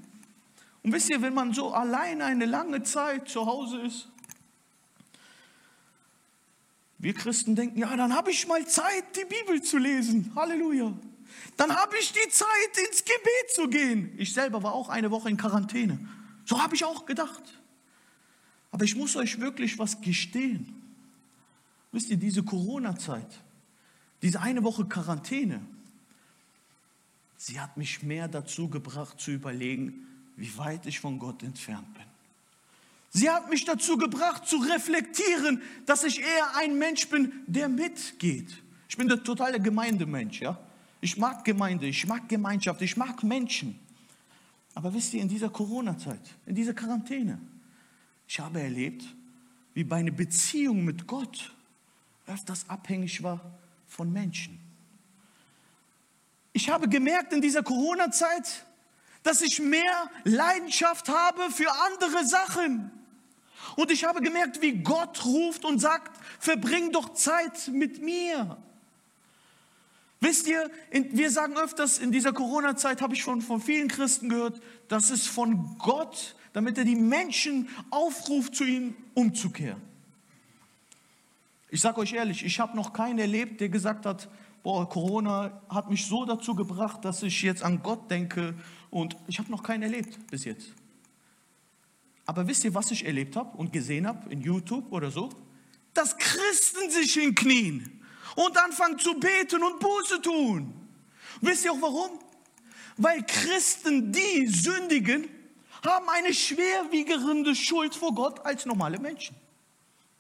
Und 0.83 0.93
wisst 0.93 1.09
ihr, 1.09 1.23
wenn 1.23 1.35
man 1.35 1.55
so 1.55 1.73
alleine 1.73 2.25
eine 2.25 2.47
lange 2.47 2.83
Zeit 2.83 3.29
zu 3.29 3.47
Hause 3.47 3.81
ist, 3.83 4.09
wir 6.99 7.15
Christen 7.15 7.55
denken, 7.55 7.79
ja, 7.79 7.97
dann 7.97 8.13
habe 8.13 8.33
ich 8.33 8.49
mal 8.49 8.67
Zeit, 8.67 9.17
die 9.17 9.25
Bibel 9.25 9.63
zu 9.63 9.79
lesen. 9.79 10.33
Halleluja. 10.35 10.93
Dann 11.57 11.75
habe 11.75 11.97
ich 11.99 12.13
die 12.13 12.29
Zeit, 12.31 12.89
ins 12.89 13.05
Gebet 13.05 13.51
zu 13.55 13.69
gehen. 13.69 14.15
Ich 14.19 14.33
selber 14.33 14.63
war 14.63 14.73
auch 14.73 14.89
eine 14.89 15.11
Woche 15.11 15.29
in 15.29 15.37
Quarantäne. 15.37 15.99
So 16.45 16.63
habe 16.63 16.75
ich 16.75 16.85
auch 16.85 17.07
gedacht. 17.07 17.43
Aber 18.73 18.85
ich 18.85 18.97
muss 18.97 19.17
euch 19.17 19.41
wirklich 19.41 19.79
was 19.79 20.01
gestehen. 20.01 20.83
Wisst 21.93 22.11
ihr, 22.11 22.17
diese 22.17 22.43
Corona-Zeit, 22.43 23.41
diese 24.23 24.41
eine 24.41 24.63
Woche 24.63 24.85
Quarantäne, 24.85 25.61
sie 27.37 27.61
hat 27.61 27.77
mich 27.77 28.03
mehr 28.03 28.29
dazu 28.29 28.69
gebracht 28.69 29.21
zu 29.21 29.33
überlegen, 29.33 30.07
wie 30.37 30.57
weit 30.57 30.87
ich 30.87 31.01
von 31.01 31.19
Gott 31.19 31.43
entfernt 31.43 31.93
bin. 31.95 32.05
Sie 33.11 33.29
hat 33.29 33.51
mich 33.51 33.65
dazu 33.65 33.97
gebracht, 33.97 34.47
zu 34.47 34.59
reflektieren, 34.59 35.63
dass 35.85 36.05
ich 36.05 36.21
eher 36.21 36.57
ein 36.57 36.79
Mensch 36.79 37.09
bin, 37.09 37.33
der 37.47 37.69
mitgeht. 37.69 38.63
Ich 38.89 38.97
bin 38.97 39.09
der 39.09 39.23
totale 39.25 39.61
Gemeindemensch, 39.61 40.41
ja. 40.41 40.59
Ich 41.01 41.17
mag 41.17 41.45
Gemeinde, 41.45 41.87
ich 41.87 42.07
mag 42.07 42.29
Gemeinschaft, 42.29 42.83
ich 42.83 42.97
mag 42.97 43.23
Menschen. 43.23 43.79
Aber 44.75 44.93
wisst 44.95 45.15
ihr, 45.15 45.23
in 45.23 45.29
dieser 45.29 45.49
Corona-Zeit, 45.49 46.21
in 46.47 46.55
dieser 46.55 46.75
Quarantäne, 46.75 47.41
ich 48.29 48.39
habe 48.39 48.61
erlebt, 48.61 49.05
wie 49.75 49.85
meine 49.85 50.13
Beziehung 50.13 50.85
mit 50.85 51.07
Gott 51.07 51.53
öfters 52.27 52.69
abhängig 52.69 53.23
war 53.23 53.41
von 53.87 54.13
Menschen. 54.13 54.59
Ich 56.53 56.69
habe 56.69 56.89
gemerkt 56.89 57.33
in 57.33 57.41
dieser 57.41 57.63
Corona-Zeit, 57.63 58.65
dass 59.23 59.43
ich 59.43 59.61
mehr 59.61 60.11
Leidenschaft 60.25 61.09
habe 61.09 61.51
für 61.51 61.71
andere 61.87 62.25
Sachen. 62.27 62.91
Und 63.77 63.91
ich 63.91 64.05
habe 64.05 64.21
gemerkt, 64.21 64.63
wie 64.63 64.83
Gott 64.83 65.25
ruft 65.25 65.65
und 65.65 65.79
sagt, 65.79 66.19
verbring 66.39 66.93
doch 66.93 67.15
Zeit 67.15 67.69
mit 67.69 68.03
mir. 68.03 68.57
Wisst 70.21 70.47
ihr, 70.47 70.71
wir 70.91 71.31
sagen 71.31 71.57
öfters, 71.57 71.99
in 71.99 72.13
dieser 72.13 72.35
Corona-Zeit 72.35 73.01
habe 73.01 73.15
ich 73.15 73.23
schon 73.23 73.41
von 73.41 73.61
vielen 73.61 73.89
Christen 73.89 74.29
gehört, 74.29 74.61
dass 74.89 75.09
es 75.09 75.27
von 75.27 75.79
Gott, 75.79 76.37
damit 76.53 76.77
er 76.77 76.85
die 76.85 76.97
Menschen 76.97 77.69
aufruft, 77.91 78.55
zu 78.55 78.65
ihm 78.65 78.95
umzukehren. 79.15 79.81
Ich 81.71 81.81
sage 81.81 82.01
euch 82.01 82.13
ehrlich, 82.13 82.45
ich 82.45 82.61
habe 82.61 82.77
noch 82.77 82.93
keinen 82.93 83.19
erlebt, 83.19 83.61
der 83.61 83.71
gesagt 83.71 84.05
hat, 84.05 84.29
boah, 84.63 84.87
Corona 84.87 85.63
hat 85.71 85.89
mich 85.89 86.05
so 86.05 86.27
dazu 86.27 86.55
gebracht, 86.55 87.03
dass 87.05 87.23
ich 87.23 87.41
jetzt 87.41 87.63
an 87.63 87.83
Gott 87.83 88.11
denke 88.11 88.55
und 88.91 89.17
ich 89.27 89.39
habe 89.39 89.51
noch 89.51 89.63
keinen 89.63 89.85
erlebt 89.85 90.19
bis 90.31 90.45
jetzt. 90.45 90.75
Aber 92.27 92.47
wisst 92.47 92.65
ihr, 92.65 92.75
was 92.75 92.91
ich 92.91 93.07
erlebt 93.07 93.37
habe 93.37 93.57
und 93.57 93.73
gesehen 93.73 94.07
habe 94.07 94.31
in 94.31 94.43
YouTube 94.43 94.93
oder 94.93 95.11
so? 95.11 95.31
Dass 95.95 96.19
Christen 96.19 96.91
sich 96.91 97.15
hinknien 97.15 98.00
und 98.41 98.57
anfangen 98.57 98.99
zu 98.99 99.15
beten 99.15 99.63
und 99.63 99.81
Buße 99.81 100.23
tun. 100.23 100.75
Wisst 101.43 101.65
ihr 101.65 101.73
auch 101.73 101.83
warum? 101.83 102.19
Weil 102.97 103.25
Christen, 103.25 104.13
die 104.13 104.47
sündigen, 104.47 105.29
haben 105.85 106.09
eine 106.09 106.33
schwerwiegende 106.33 107.55
Schuld 107.55 107.95
vor 107.95 108.15
Gott 108.15 108.45
als 108.45 108.65
normale 108.67 108.99
Menschen. 108.99 109.37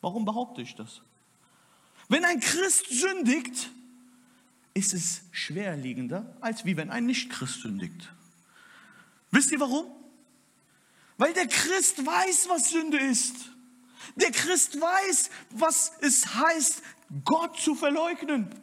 Warum 0.00 0.24
behaupte 0.24 0.62
ich 0.62 0.74
das? 0.74 1.00
Wenn 2.08 2.24
ein 2.24 2.40
Christ 2.40 2.86
sündigt, 2.90 3.70
ist 4.74 4.94
es 4.94 5.22
schwerliegender, 5.32 6.36
als 6.40 6.64
wie 6.64 6.76
wenn 6.76 6.90
ein 6.90 7.06
Nicht-Christ 7.06 7.62
sündigt. 7.62 8.12
Wisst 9.30 9.50
ihr 9.50 9.60
warum? 9.60 9.86
Weil 11.16 11.32
der 11.32 11.46
Christ 11.46 12.04
weiß, 12.04 12.48
was 12.48 12.70
Sünde 12.70 12.98
ist. 12.98 13.34
Der 14.16 14.30
Christ 14.30 14.80
weiß, 14.80 15.30
was 15.50 15.92
es 16.00 16.34
heißt, 16.34 16.82
Gott 17.24 17.58
zu 17.58 17.74
verleugnen. 17.74 18.54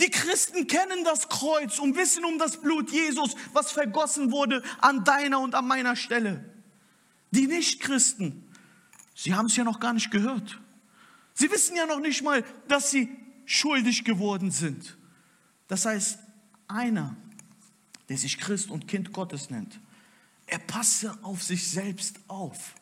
Die 0.00 0.10
Christen 0.10 0.66
kennen 0.66 1.04
das 1.04 1.28
Kreuz 1.28 1.78
und 1.78 1.96
wissen 1.96 2.24
um 2.24 2.38
das 2.38 2.60
Blut 2.60 2.90
Jesus, 2.90 3.34
was 3.52 3.72
vergossen 3.72 4.30
wurde 4.30 4.62
an 4.80 5.04
deiner 5.04 5.40
und 5.40 5.54
an 5.54 5.66
meiner 5.66 5.96
Stelle. 5.96 6.44
Die 7.30 7.46
Nichtchristen, 7.46 8.44
sie 9.14 9.34
haben 9.34 9.46
es 9.46 9.56
ja 9.56 9.64
noch 9.64 9.80
gar 9.80 9.92
nicht 9.92 10.10
gehört. 10.10 10.60
Sie 11.34 11.50
wissen 11.50 11.76
ja 11.76 11.86
noch 11.86 12.00
nicht 12.00 12.22
mal, 12.22 12.44
dass 12.68 12.90
sie 12.90 13.08
schuldig 13.44 14.04
geworden 14.04 14.50
sind. 14.50 14.96
Das 15.68 15.86
heißt, 15.86 16.18
einer, 16.68 17.16
der 18.08 18.18
sich 18.18 18.38
Christ 18.38 18.70
und 18.70 18.88
Kind 18.88 19.12
Gottes 19.12 19.50
nennt, 19.50 19.80
er 20.46 20.58
passe 20.58 21.16
auf 21.22 21.42
sich 21.42 21.68
selbst 21.68 22.20
auf, 22.28 22.74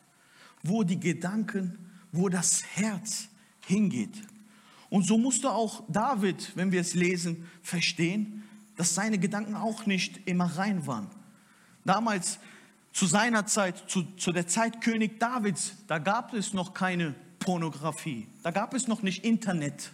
wo 0.63 0.83
die 0.83 0.99
Gedanken, 0.99 1.77
wo 2.11 2.29
das 2.29 2.63
Herz 2.75 3.27
hingeht. 3.65 4.21
Und 4.89 5.03
so 5.05 5.17
musste 5.17 5.51
auch 5.51 5.83
David, 5.89 6.55
wenn 6.55 6.71
wir 6.71 6.81
es 6.81 6.93
lesen, 6.93 7.49
verstehen, 7.61 8.43
dass 8.75 8.93
seine 8.93 9.17
Gedanken 9.17 9.55
auch 9.55 9.85
nicht 9.85 10.27
immer 10.27 10.45
rein 10.57 10.85
waren. 10.85 11.09
Damals, 11.85 12.39
zu 12.91 13.05
seiner 13.05 13.45
Zeit, 13.45 13.89
zu, 13.89 14.03
zu 14.15 14.31
der 14.31 14.47
Zeit 14.47 14.81
König 14.81 15.19
Davids, 15.19 15.73
da 15.87 15.97
gab 15.97 16.33
es 16.33 16.53
noch 16.53 16.73
keine 16.73 17.13
Pornografie, 17.39 18.27
da 18.41 18.51
gab 18.51 18.73
es 18.73 18.87
noch 18.87 19.01
nicht 19.01 19.23
Internet. 19.23 19.91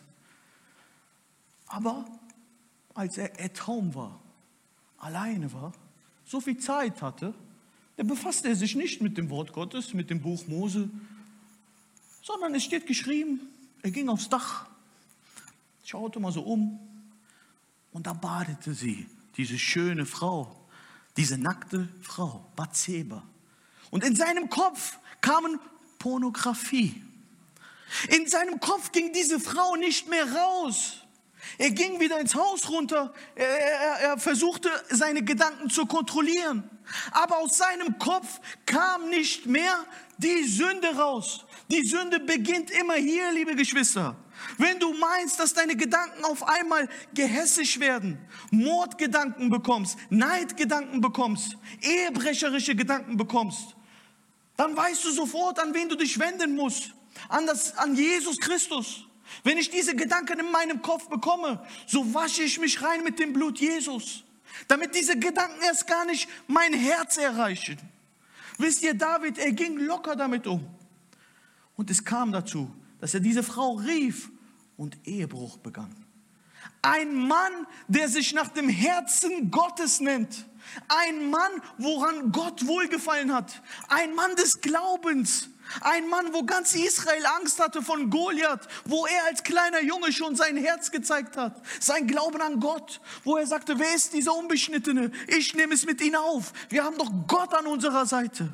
Aber 1.67 2.05
als 2.93 3.17
er 3.17 3.31
at 3.39 3.65
home 3.65 3.95
war, 3.95 4.19
alleine 4.97 5.51
war, 5.53 5.73
so 6.25 6.39
viel 6.39 6.57
Zeit 6.57 7.01
hatte, 7.01 7.33
da 7.97 8.03
befasste 8.03 8.49
er 8.49 8.55
sich 8.55 8.75
nicht 8.75 9.01
mit 9.01 9.17
dem 9.17 9.29
Wort 9.29 9.53
Gottes, 9.53 9.93
mit 9.93 10.09
dem 10.09 10.21
Buch 10.21 10.47
Mose, 10.47 10.89
sondern 12.21 12.55
es 12.55 12.63
steht 12.63 12.87
geschrieben, 12.87 13.41
er 13.81 13.91
ging 13.91 14.09
aufs 14.09 14.29
Dach, 14.29 14.67
schaute 15.91 16.21
mal 16.21 16.31
so 16.31 16.41
um 16.43 16.79
und 17.91 18.07
da 18.07 18.13
badete 18.13 18.73
sie, 18.73 19.09
diese 19.35 19.59
schöne 19.59 20.05
Frau, 20.05 20.69
diese 21.17 21.37
nackte 21.37 21.89
Frau, 22.01 22.49
Bathseba. 22.55 23.23
Und 23.89 24.05
in 24.05 24.15
seinem 24.15 24.49
Kopf 24.49 24.97
kamen 25.19 25.59
Pornografie. 25.99 27.03
In 28.07 28.25
seinem 28.25 28.61
Kopf 28.61 28.93
ging 28.93 29.11
diese 29.11 29.37
Frau 29.37 29.75
nicht 29.75 30.07
mehr 30.07 30.33
raus. 30.33 30.99
Er 31.57 31.71
ging 31.71 31.99
wieder 31.99 32.21
ins 32.21 32.35
Haus 32.35 32.69
runter. 32.69 33.13
Er, 33.35 33.47
er, 33.49 33.99
er, 33.99 34.17
versuchte, 34.17 34.69
seine 34.89 35.25
Gedanken 35.25 35.69
zu 35.69 35.85
kontrollieren. 35.87 36.69
Aber 37.11 37.39
aus 37.39 37.57
seinem 37.57 37.97
Kopf 37.97 38.39
kam 38.65 39.09
nicht 39.09 39.45
mehr 39.45 39.85
die 40.17 40.45
Sünde 40.45 40.95
raus. 40.95 41.45
Die 41.69 41.85
Sünde 41.85 42.21
beginnt 42.21 42.71
immer 42.71 42.95
hier, 42.95 43.33
liebe 43.33 43.55
Geschwister. 43.55 44.15
Wenn 44.57 44.79
du 44.79 44.93
meinst, 44.93 45.39
dass 45.39 45.53
deine 45.53 45.75
Gedanken 45.75 46.23
auf 46.25 46.47
einmal 46.47 46.87
gehässig 47.13 47.79
werden, 47.79 48.17
Mordgedanken 48.51 49.49
bekommst, 49.49 49.97
Neidgedanken 50.09 51.01
bekommst, 51.01 51.57
ehebrecherische 51.81 52.75
Gedanken 52.75 53.17
bekommst, 53.17 53.75
dann 54.57 54.75
weißt 54.75 55.03
du 55.05 55.11
sofort, 55.11 55.59
an 55.59 55.73
wen 55.73 55.89
du 55.89 55.95
dich 55.95 56.19
wenden 56.19 56.55
musst. 56.55 56.93
An, 57.29 57.45
das, 57.45 57.77
an 57.77 57.95
Jesus 57.95 58.39
Christus. 58.39 59.05
Wenn 59.43 59.57
ich 59.57 59.69
diese 59.69 59.95
Gedanken 59.95 60.39
in 60.39 60.51
meinem 60.51 60.81
Kopf 60.81 61.07
bekomme, 61.07 61.65
so 61.87 62.13
wasche 62.13 62.43
ich 62.43 62.59
mich 62.59 62.81
rein 62.81 63.03
mit 63.03 63.19
dem 63.19 63.33
Blut 63.33 63.59
Jesus, 63.59 64.23
damit 64.67 64.93
diese 64.95 65.17
Gedanken 65.17 65.61
erst 65.63 65.87
gar 65.87 66.05
nicht 66.05 66.29
mein 66.47 66.73
Herz 66.73 67.17
erreichen. 67.17 67.77
Wisst 68.57 68.83
ihr, 68.83 68.93
David, 68.93 69.37
er 69.37 69.51
ging 69.53 69.77
locker 69.77 70.15
damit 70.15 70.45
um. 70.47 70.65
Und 71.75 71.89
es 71.89 72.03
kam 72.03 72.31
dazu, 72.31 72.69
dass 72.99 73.13
er 73.13 73.19
diese 73.19 73.43
Frau 73.43 73.73
rief 73.73 74.29
und 74.81 74.97
Ehebruch 75.05 75.57
begann. 75.57 75.95
Ein 76.81 77.13
Mann, 77.13 77.67
der 77.87 78.09
sich 78.09 78.33
nach 78.33 78.47
dem 78.47 78.67
Herzen 78.67 79.51
Gottes 79.51 79.99
nennt. 79.99 80.47
Ein 80.87 81.29
Mann, 81.29 81.51
woran 81.77 82.31
Gott 82.31 82.65
wohlgefallen 82.65 83.31
hat. 83.31 83.61
Ein 83.89 84.15
Mann 84.15 84.35
des 84.37 84.59
Glaubens. 84.61 85.49
Ein 85.81 86.09
Mann, 86.09 86.33
wo 86.33 86.43
ganz 86.43 86.73
Israel 86.73 87.23
Angst 87.39 87.59
hatte 87.59 87.83
von 87.83 88.09
Goliath, 88.09 88.67
wo 88.85 89.05
er 89.05 89.25
als 89.25 89.43
kleiner 89.43 89.83
Junge 89.83 90.11
schon 90.11 90.35
sein 90.35 90.57
Herz 90.57 90.89
gezeigt 90.89 91.37
hat, 91.37 91.61
sein 91.79 92.07
Glauben 92.07 92.41
an 92.41 92.59
Gott, 92.59 92.99
wo 93.23 93.37
er 93.37 93.45
sagte, 93.45 93.77
wer 93.77 93.93
ist 93.95 94.13
dieser 94.13 94.35
Unbeschnittene? 94.35 95.11
Ich 95.27 95.53
nehme 95.53 95.75
es 95.75 95.85
mit 95.85 96.01
ihm 96.01 96.15
auf. 96.15 96.53
Wir 96.69 96.83
haben 96.83 96.97
doch 96.97 97.11
Gott 97.27 97.53
an 97.53 97.67
unserer 97.67 98.07
Seite. 98.07 98.51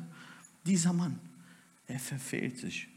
Dieser 0.66 0.92
Mann, 0.92 1.18
er 1.86 1.98
verfehlt 1.98 2.58
sich. 2.58 2.88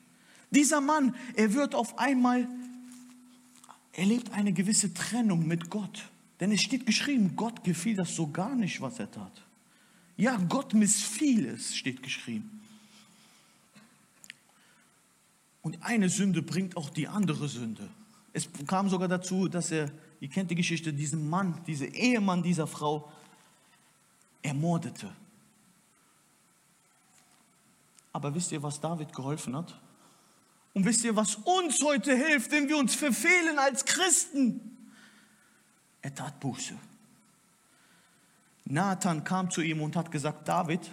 Dieser 0.51 0.82
Mann, 0.82 1.16
er 1.36 1.53
wird 1.53 1.74
auf 1.74 1.97
einmal, 1.97 2.47
er 3.94 4.06
lebt 4.06 4.32
eine 4.32 4.54
gewisse 4.54 4.94
Trennung 4.94 5.48
mit 5.48 5.70
Gott. 5.70 6.10
Denn 6.39 6.52
es 6.52 6.62
steht 6.62 6.86
geschrieben, 6.86 7.36
Gott 7.36 7.64
gefiel 7.64 7.96
das 7.96 8.16
so 8.16 8.28
gar 8.28 8.56
nicht, 8.56 8.82
was 8.82 9.00
er 9.00 9.12
tat. 9.12 9.44
Ja, 10.18 10.38
Gott 10.38 10.74
missfiel 10.74 11.46
es, 11.46 11.76
steht 11.76 12.02
geschrieben. 12.02 12.62
Und 15.62 15.84
eine 15.84 16.10
Sünde 16.10 16.42
bringt 16.42 16.78
auch 16.78 16.89
die 16.89 17.08
andere 17.08 17.48
Sünde. 17.48 17.88
Es 18.34 18.50
kam 18.66 18.89
sogar 18.89 19.08
dazu, 19.08 19.48
dass 19.48 19.72
er, 19.72 19.92
ihr 20.20 20.30
kennt 20.30 20.50
die 20.50 20.56
Geschichte, 20.56 20.94
diesen 20.94 21.30
Mann, 21.30 21.62
diesen 21.68 21.94
Ehemann 21.94 22.42
dieser 22.42 22.68
Frau 22.68 23.12
ermordete. 24.42 25.12
Aber 28.14 28.34
wisst 28.34 28.52
ihr, 28.52 28.64
was 28.64 28.80
David 28.80 29.14
geholfen 29.14 29.56
hat? 29.56 29.80
Und 30.74 30.86
wisst 30.86 31.03
ihr, 31.03 31.15
was 31.15 31.36
uns 31.36 31.82
heute 31.84 32.15
hilft, 32.15 32.51
wenn 32.51 32.69
wir 32.69 32.78
uns 32.78 32.95
verfehlen 32.95 33.59
als 33.59 33.86
Christen? 33.86 34.89
Er 36.01 36.15
tat 36.15 36.39
Buße. 36.39 36.78
Nathan 38.65 39.24
kam 39.24 39.51
zu 39.51 39.61
ihm 39.61 39.82
und 39.82 39.95
hat 39.95 40.11
gesagt, 40.11 40.47
David, 40.47 40.91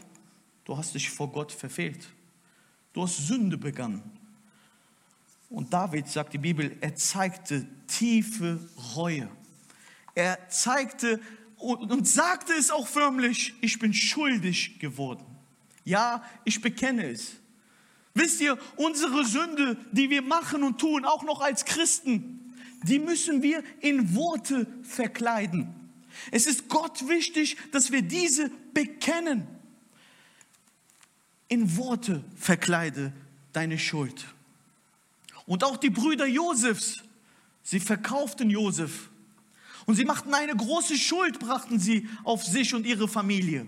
du 0.65 0.77
hast 0.77 0.95
dich 0.95 1.11
vor 1.11 1.31
Gott 1.31 1.53
verfehlt. 1.53 2.09
Du 2.93 3.03
hast 3.03 3.29
Sünde 3.29 3.57
begangen. 3.57 4.03
Und 5.51 5.73
David, 5.73 6.09
sagt 6.09 6.33
die 6.33 6.39
Bibel, 6.39 6.77
er 6.81 6.95
zeigte 6.97 7.67
tiefe 7.87 8.61
Reue. 8.97 9.31
Er 10.15 10.49
zeigte 10.49 11.21
und, 11.57 12.07
sagte 12.07 12.53
es 12.53 12.71
auch 12.71 12.87
förmlich, 12.87 13.55
ich 13.61 13.79
bin 13.79 13.93
schuldig 13.95 14.79
geworden. 14.79 15.25
Ja, 15.85 16.23
ich 16.45 16.61
bekenne 16.61 17.11
es. 17.11 17.38
Wisst 18.19 18.41
ihr, 18.41 18.59
unsere 18.75 19.25
Sünde, 19.25 19.77
die 19.93 20.11
wir 20.11 20.23
machen 20.23 20.65
und 20.65 20.81
tun, 20.81 21.05
auch 21.05 21.23
noch 21.23 21.41
als 21.41 21.65
Christen, 21.65 22.53
die 22.83 22.99
müssen 22.99 23.43
wir 23.45 23.63
in 23.81 24.17
Worte 24.17 24.67
verkleiden. 24.83 25.73
Es 26.33 26.47
ist 26.47 26.69
Gott 26.69 27.09
wichtig, 27.09 27.57
dass 27.71 27.93
wir 27.93 28.03
diese 28.03 28.51
bekennen. 28.75 29.47
In 31.47 31.77
Worte 31.77 32.25
verkleide 32.37 33.13
deine 33.53 33.79
Schuld. 33.79 34.27
Und 35.47 35.63
auch 35.63 35.77
die 35.77 35.91
Brüder 35.91 36.27
Josefs, 36.27 37.05
sie 37.63 37.79
verkauften 37.79 38.51
Josef. 38.51 39.11
Und 39.87 39.95
sie 39.95 40.05
machten 40.05 40.35
eine 40.35 40.57
große 40.57 40.99
Schuld, 40.99 41.39
brachten 41.39 41.79
sie 41.79 42.09
auf 42.25 42.45
sich 42.45 42.75
und 42.75 42.85
ihre 42.85 43.07
Familie. 43.07 43.65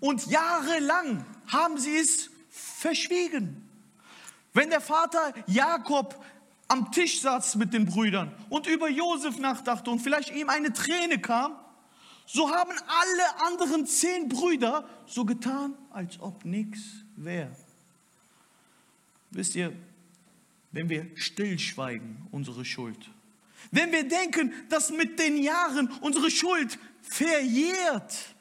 Und 0.00 0.26
jahrelang 0.26 1.26
haben 1.48 1.76
sie 1.76 1.98
es 1.98 2.30
verschwiegen. 2.60 3.68
Wenn 4.52 4.70
der 4.70 4.80
Vater 4.80 5.32
Jakob 5.46 6.22
am 6.68 6.92
Tisch 6.92 7.20
saß 7.20 7.56
mit 7.56 7.72
den 7.72 7.86
Brüdern 7.86 8.34
und 8.48 8.66
über 8.66 8.88
Josef 8.88 9.38
nachdachte 9.38 9.90
und 9.90 10.00
vielleicht 10.00 10.30
ihm 10.30 10.48
eine 10.48 10.72
Träne 10.72 11.18
kam, 11.20 11.56
so 12.26 12.50
haben 12.50 12.70
alle 12.70 13.46
anderen 13.46 13.86
zehn 13.86 14.28
Brüder 14.28 14.88
so 15.06 15.24
getan, 15.24 15.74
als 15.90 16.20
ob 16.20 16.44
nichts 16.44 16.80
wäre. 17.16 17.54
Wisst 19.32 19.56
ihr, 19.56 19.72
wenn 20.72 20.88
wir 20.88 21.10
stillschweigen, 21.16 22.28
unsere 22.30 22.64
Schuld, 22.64 23.10
wenn 23.72 23.92
wir 23.92 24.08
denken, 24.08 24.52
dass 24.68 24.90
mit 24.90 25.18
den 25.18 25.36
Jahren 25.42 25.88
unsere 26.00 26.30
Schuld 26.30 26.78
verjährt, 27.02 28.34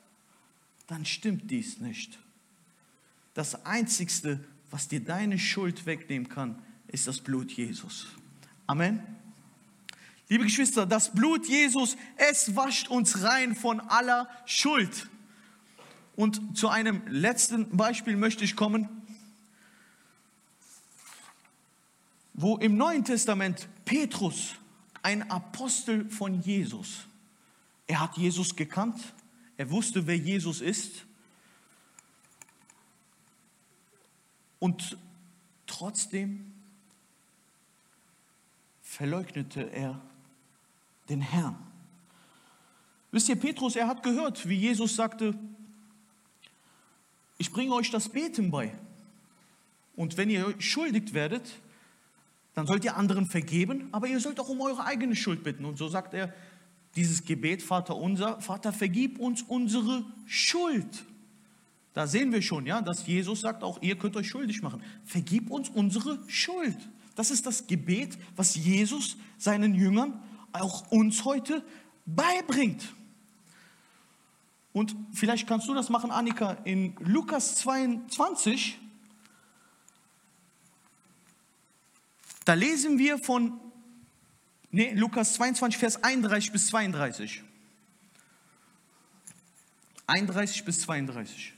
dann 0.87 1.05
stimmt 1.05 1.49
dies 1.49 1.79
nicht. 1.79 2.17
Das 3.39 3.65
Einzigste, 3.65 4.43
was 4.69 4.89
dir 4.89 4.99
deine 4.99 5.39
Schuld 5.39 5.85
wegnehmen 5.85 6.27
kann, 6.27 6.61
ist 6.89 7.07
das 7.07 7.21
Blut 7.21 7.49
Jesus. 7.53 8.07
Amen. 8.67 9.01
Liebe 10.27 10.43
Geschwister, 10.43 10.85
das 10.85 11.13
Blut 11.13 11.47
Jesus, 11.47 11.95
es 12.17 12.53
wascht 12.57 12.89
uns 12.89 13.23
rein 13.23 13.55
von 13.55 13.79
aller 13.79 14.29
Schuld. 14.45 15.07
Und 16.17 16.57
zu 16.57 16.67
einem 16.67 17.01
letzten 17.07 17.77
Beispiel 17.77 18.17
möchte 18.17 18.43
ich 18.43 18.57
kommen, 18.57 18.89
wo 22.33 22.57
im 22.57 22.75
Neuen 22.75 23.05
Testament 23.05 23.69
Petrus, 23.85 24.55
ein 25.01 25.31
Apostel 25.31 26.09
von 26.09 26.41
Jesus, 26.41 27.07
er 27.87 28.01
hat 28.01 28.17
Jesus 28.17 28.57
gekannt, 28.57 28.99
er 29.55 29.69
wusste, 29.69 30.07
wer 30.07 30.17
Jesus 30.17 30.59
ist. 30.59 31.05
Und 34.59 34.97
trotzdem 35.65 36.53
verleugnete 38.81 39.71
er 39.71 40.01
den 41.09 41.21
Herrn. 41.21 41.57
Wisst 43.11 43.29
ihr, 43.29 43.35
Petrus, 43.35 43.75
er 43.75 43.87
hat 43.87 44.03
gehört, 44.03 44.47
wie 44.47 44.55
Jesus 44.55 44.95
sagte, 44.95 45.33
ich 47.37 47.51
bringe 47.51 47.73
euch 47.73 47.89
das 47.89 48.09
Beten 48.09 48.51
bei. 48.51 48.75
Und 49.95 50.17
wenn 50.17 50.29
ihr 50.29 50.53
schuldig 50.59 51.13
werdet, 51.13 51.59
dann 52.53 52.67
sollt 52.67 52.83
ihr 52.83 52.97
anderen 52.97 53.25
vergeben, 53.27 53.87
aber 53.91 54.07
ihr 54.07 54.19
sollt 54.19 54.39
auch 54.39 54.49
um 54.49 54.61
eure 54.61 54.85
eigene 54.85 55.15
Schuld 55.15 55.43
bitten. 55.43 55.65
Und 55.65 55.77
so 55.77 55.87
sagt 55.87 56.13
er, 56.13 56.33
dieses 56.95 57.23
Gebet, 57.23 57.61
Vater 57.61 57.95
unser, 57.95 58.41
Vater, 58.41 58.73
vergib 58.73 59.19
uns 59.19 59.41
unsere 59.43 60.03
Schuld. 60.25 61.05
Da 61.93 62.07
sehen 62.07 62.31
wir 62.31 62.41
schon, 62.41 62.65
ja, 62.65 62.81
dass 62.81 63.07
Jesus 63.07 63.41
sagt, 63.41 63.63
auch 63.63 63.81
ihr 63.81 63.97
könnt 63.97 64.15
euch 64.15 64.27
schuldig 64.27 64.61
machen. 64.61 64.81
Vergib 65.05 65.49
uns 65.49 65.69
unsere 65.69 66.19
Schuld. 66.27 66.77
Das 67.15 67.31
ist 67.31 67.45
das 67.45 67.67
Gebet, 67.67 68.17
was 68.35 68.55
Jesus 68.55 69.17
seinen 69.37 69.75
Jüngern, 69.75 70.21
auch 70.53 70.89
uns 70.91 71.25
heute 71.25 71.63
beibringt. 72.05 72.93
Und 74.71 74.95
vielleicht 75.13 75.47
kannst 75.47 75.67
du 75.67 75.73
das 75.73 75.89
machen, 75.89 76.11
Annika, 76.11 76.53
in 76.63 76.95
Lukas 76.99 77.55
22. 77.55 78.77
Da 82.45 82.53
lesen 82.53 82.97
wir 82.97 83.17
von 83.17 83.59
Nee, 84.71 84.93
Lukas 84.93 85.33
22, 85.33 85.79
Vers 85.79 86.03
31 86.03 86.51
bis 86.51 86.67
32. 86.67 87.43
31 90.05 90.63
bis 90.63 90.81
32. 90.81 91.53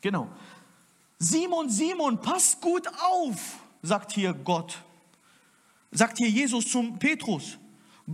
Genau. 0.00 0.28
Simon, 1.18 1.70
Simon, 1.70 2.20
pass 2.20 2.60
gut 2.60 2.86
auf, 3.00 3.58
sagt 3.82 4.12
hier 4.12 4.34
Gott. 4.34 4.82
Sagt 5.90 6.18
hier 6.18 6.28
Jesus 6.28 6.70
zum 6.70 6.98
Petrus. 6.98 7.58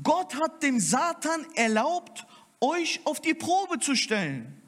Gott 0.03 0.35
hat 0.37 0.63
dem 0.63 0.79
Satan 0.79 1.45
erlaubt, 1.55 2.27
euch 2.61 3.01
auf 3.05 3.21
die 3.21 3.35
Probe 3.35 3.81
zu 3.81 3.97
stellen 3.97 4.63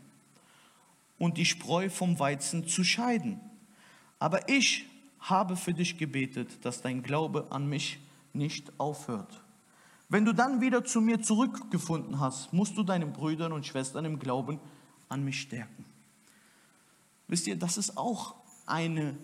und 1.18 1.38
die 1.38 1.46
Spreu 1.46 1.88
vom 1.88 2.18
Weizen 2.18 2.66
zu 2.66 2.82
scheiden. 2.82 3.40
Aber 4.18 4.48
ich 4.48 4.86
habe 5.20 5.56
für 5.56 5.72
dich 5.72 5.96
gebetet, 5.96 6.64
dass 6.64 6.82
dein 6.82 7.02
Glaube 7.02 7.46
an 7.50 7.68
mich 7.68 8.00
nicht 8.32 8.78
aufhört. 8.78 9.42
Wenn 10.08 10.24
du 10.24 10.34
dann 10.34 10.60
wieder 10.60 10.84
zu 10.84 11.00
mir 11.00 11.22
zurückgefunden 11.22 12.20
hast, 12.20 12.52
musst 12.52 12.76
du 12.76 12.82
deinen 12.82 13.12
Brüdern 13.12 13.52
und 13.52 13.64
Schwestern 13.64 14.04
im 14.04 14.18
Glauben 14.18 14.60
an 15.08 15.24
mich 15.24 15.40
stärken. 15.40 15.84
Wisst 17.28 17.46
ihr, 17.46 17.56
das 17.56 17.76
ist 17.76 17.96
auch 17.96 18.34
eine, 18.66 19.16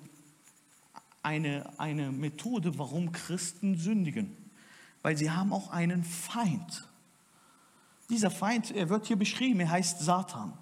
eine, 1.22 1.78
eine 1.78 2.10
Methode, 2.12 2.78
warum 2.78 3.12
Christen 3.12 3.76
sündigen. 3.76 4.36
Weil 5.02 5.16
sie 5.16 5.30
haben 5.30 5.52
auch 5.52 5.70
einen 5.70 6.04
Feind. 6.04 6.88
Dieser 8.08 8.30
Feind, 8.30 8.70
er 8.70 8.88
wird 8.88 9.06
hier 9.06 9.16
beschrieben, 9.16 9.60
er 9.60 9.70
heißt 9.70 10.00
Satan. 10.00 10.52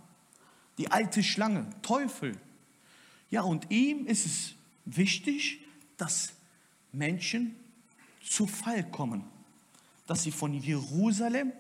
Die 0.78 0.90
alte 0.90 1.22
Schlange, 1.22 1.68
Teufel. 1.82 2.36
Ja, 3.30 3.42
und 3.42 3.70
ihm 3.70 4.06
ist 4.06 4.26
es 4.26 4.54
wichtig, 4.84 5.64
dass 5.96 6.32
Menschen 6.92 7.56
zu 8.22 8.46
Fall 8.46 8.84
kommen 8.90 9.24
dass 10.08 10.22
sie 10.22 10.32
von 10.32 10.54
Jerusalem, 10.54 11.52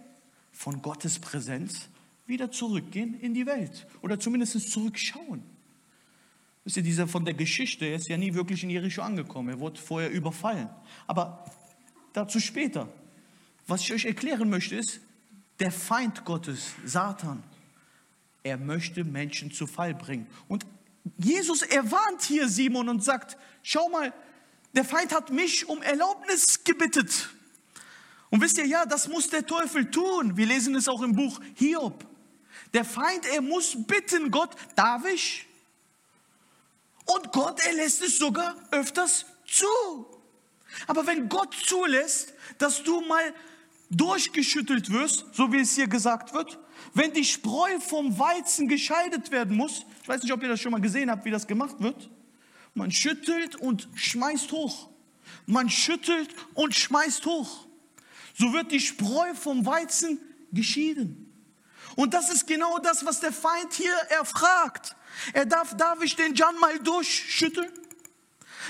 von 0.52 0.82
Gottes 0.82 1.20
Präsenz, 1.20 1.88
wieder 2.26 2.50
zurückgehen 2.50 3.14
in 3.20 3.34
die 3.34 3.46
Welt 3.46 3.86
oder 4.02 4.18
zumindest 4.18 4.70
zurückschauen. 4.70 5.42
Wisst 6.68 6.76
ihr, 6.76 6.82
dieser 6.82 7.08
von 7.08 7.24
der 7.24 7.32
Geschichte, 7.32 7.86
er 7.86 7.96
ist 7.96 8.08
ja 8.08 8.18
nie 8.18 8.34
wirklich 8.34 8.62
in 8.62 8.68
Jericho 8.68 9.00
angekommen, 9.00 9.48
er 9.48 9.58
wurde 9.58 9.80
vorher 9.80 10.10
überfallen. 10.10 10.68
Aber 11.06 11.42
dazu 12.12 12.38
später. 12.40 12.92
Was 13.66 13.80
ich 13.80 13.94
euch 13.94 14.04
erklären 14.04 14.50
möchte, 14.50 14.76
ist, 14.76 15.00
der 15.60 15.72
Feind 15.72 16.26
Gottes, 16.26 16.74
Satan, 16.84 17.42
er 18.42 18.58
möchte 18.58 19.02
Menschen 19.02 19.50
zu 19.50 19.66
Fall 19.66 19.94
bringen. 19.94 20.26
Und 20.46 20.66
Jesus 21.16 21.62
erwarnt 21.62 22.20
hier 22.20 22.46
Simon 22.50 22.90
und 22.90 23.02
sagt, 23.02 23.38
schau 23.62 23.88
mal, 23.88 24.12
der 24.74 24.84
Feind 24.84 25.14
hat 25.14 25.30
mich 25.30 25.66
um 25.70 25.80
Erlaubnis 25.80 26.64
gebittet. 26.64 27.30
Und 28.28 28.42
wisst 28.42 28.58
ihr, 28.58 28.66
ja, 28.66 28.84
das 28.84 29.08
muss 29.08 29.30
der 29.30 29.46
Teufel 29.46 29.90
tun. 29.90 30.36
Wir 30.36 30.44
lesen 30.44 30.74
es 30.74 30.86
auch 30.86 31.00
im 31.00 31.16
Buch 31.16 31.40
Hiob. 31.54 32.04
Der 32.74 32.84
Feind, 32.84 33.24
er 33.32 33.40
muss 33.40 33.74
bitten, 33.86 34.30
Gott, 34.30 34.54
darf 34.76 35.06
ich? 35.06 35.47
Und 37.14 37.32
Gott, 37.32 37.60
er 37.66 37.72
lässt 37.74 38.02
es 38.02 38.18
sogar 38.18 38.54
öfters 38.70 39.26
zu. 39.46 39.66
Aber 40.86 41.06
wenn 41.06 41.28
Gott 41.28 41.54
zulässt, 41.66 42.34
dass 42.58 42.82
du 42.82 43.00
mal 43.02 43.34
durchgeschüttelt 43.90 44.92
wirst, 44.92 45.24
so 45.32 45.52
wie 45.52 45.60
es 45.60 45.74
hier 45.74 45.88
gesagt 45.88 46.34
wird, 46.34 46.58
wenn 46.94 47.12
die 47.12 47.24
Spreu 47.24 47.80
vom 47.80 48.18
Weizen 48.18 48.68
gescheidet 48.68 49.30
werden 49.30 49.56
muss, 49.56 49.84
ich 50.02 50.08
weiß 50.08 50.22
nicht, 50.22 50.32
ob 50.32 50.42
ihr 50.42 50.48
das 50.48 50.60
schon 50.60 50.72
mal 50.72 50.80
gesehen 50.80 51.10
habt, 51.10 51.24
wie 51.24 51.30
das 51.30 51.46
gemacht 51.46 51.76
wird, 51.78 52.10
man 52.74 52.90
schüttelt 52.90 53.56
und 53.56 53.88
schmeißt 53.94 54.52
hoch. 54.52 54.90
Man 55.46 55.70
schüttelt 55.70 56.34
und 56.54 56.74
schmeißt 56.74 57.24
hoch 57.26 57.68
so 58.38 58.52
wird 58.52 58.70
die 58.70 58.80
Spreu 58.80 59.34
vom 59.34 59.66
Weizen 59.66 60.20
geschieden. 60.52 61.24
Und 61.96 62.14
das 62.14 62.30
ist 62.30 62.46
genau 62.46 62.78
das, 62.78 63.04
was 63.04 63.18
der 63.20 63.32
Feind 63.32 63.72
hier 63.72 63.94
erfragt. 64.10 64.94
Er 65.32 65.46
darf, 65.46 65.76
darf 65.76 66.02
ich 66.02 66.16
den 66.16 66.34
Jan 66.34 66.58
mal 66.58 66.78
durchschütteln? 66.80 67.70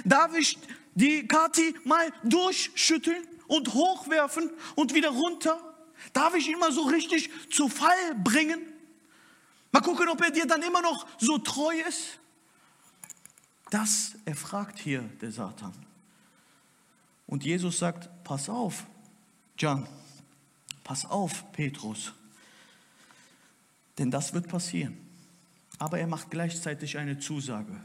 Darf 0.05 0.35
ich 0.35 0.59
die 0.95 1.27
Kati 1.27 1.75
mal 1.85 2.13
durchschütteln 2.25 3.27
und 3.47 3.75
hochwerfen 3.75 4.51
und 4.75 4.95
wieder 4.95 5.11
runter? 5.11 5.61
Darf 6.13 6.35
ich 6.35 6.49
ihn 6.49 6.59
mal 6.59 6.73
so 6.73 6.83
richtig 6.83 7.31
zu 7.51 7.69
Fall 7.69 8.15
bringen? 8.23 8.61
Mal 9.73 9.81
gucken, 9.81 10.09
ob 10.09 10.21
er 10.23 10.31
dir 10.31 10.47
dann 10.47 10.63
immer 10.63 10.81
noch 10.81 11.07
so 11.19 11.39
treu 11.39 11.75
ist. 11.89 12.19
Das 13.71 14.13
erfragt 14.25 14.79
hier 14.79 15.03
der 15.21 15.31
Satan. 15.31 15.75
Und 17.27 17.45
Jesus 17.45 17.79
sagt, 17.79 18.09
pass 18.25 18.49
auf, 18.49 18.87
John, 19.59 19.87
pass 20.83 21.05
auf, 21.05 21.53
Petrus, 21.53 22.13
denn 23.99 24.11
das 24.11 24.33
wird 24.33 24.49
passieren. 24.49 25.08
Aber 25.79 25.99
er 25.99 26.07
macht 26.07 26.31
gleichzeitig 26.31 26.99
eine 26.99 27.19
Zusage. 27.19 27.81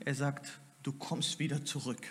Er 0.00 0.14
sagt, 0.14 0.60
du 0.82 0.92
kommst 0.92 1.38
wieder 1.38 1.64
zurück. 1.64 2.04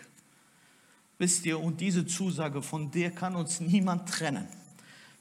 Wisst 1.18 1.46
ihr, 1.46 1.60
und 1.60 1.82
diese 1.82 2.06
Zusage, 2.06 2.62
von 2.62 2.90
der 2.90 3.12
kann 3.12 3.36
uns 3.36 3.60
niemand 3.60 4.10
trennen. 4.10 4.48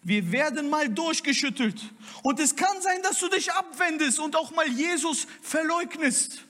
Wir 0.02 0.32
werden 0.32 0.70
mal 0.70 0.88
durchgeschüttelt. 0.88 1.92
Und 2.22 2.40
es 2.40 2.56
kann 2.56 2.80
sein, 2.80 3.02
dass 3.02 3.18
du 3.18 3.28
dich 3.28 3.52
abwendest 3.52 4.18
und 4.18 4.34
auch 4.34 4.50
mal 4.52 4.66
Jesus 4.68 5.26
verleugnest, 5.42 6.44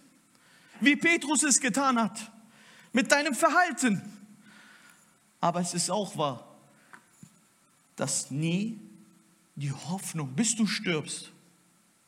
wie 0.81 0.95
Petrus 0.95 1.43
es 1.43 1.59
getan 1.61 2.01
hat, 2.01 2.31
mit 2.93 3.11
deinem 3.11 3.35
Verhalten. 3.35 4.01
Aber 5.41 5.61
es 5.61 5.75
ist 5.75 5.91
auch 5.91 6.17
wahr, 6.17 6.47
dass 7.97 8.31
nie 8.31 8.79
die 9.57 9.73
Hoffnung, 9.73 10.33
bis 10.35 10.55
du 10.55 10.67
stirbst, 10.67 11.33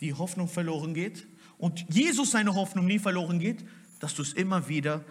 die 0.02 0.12
Hoffnung 0.12 0.48
verloren 0.48 0.92
geht 0.92 1.26
und 1.58 1.86
Jesus 1.88 2.32
seine 2.32 2.54
Hoffnung 2.54 2.86
nie 2.86 2.98
verloren 2.98 3.38
geht, 3.38 3.64
dass 4.00 4.14
du 4.14 4.22
es 4.22 4.32
immer 4.32 4.68
wieder 4.68 5.04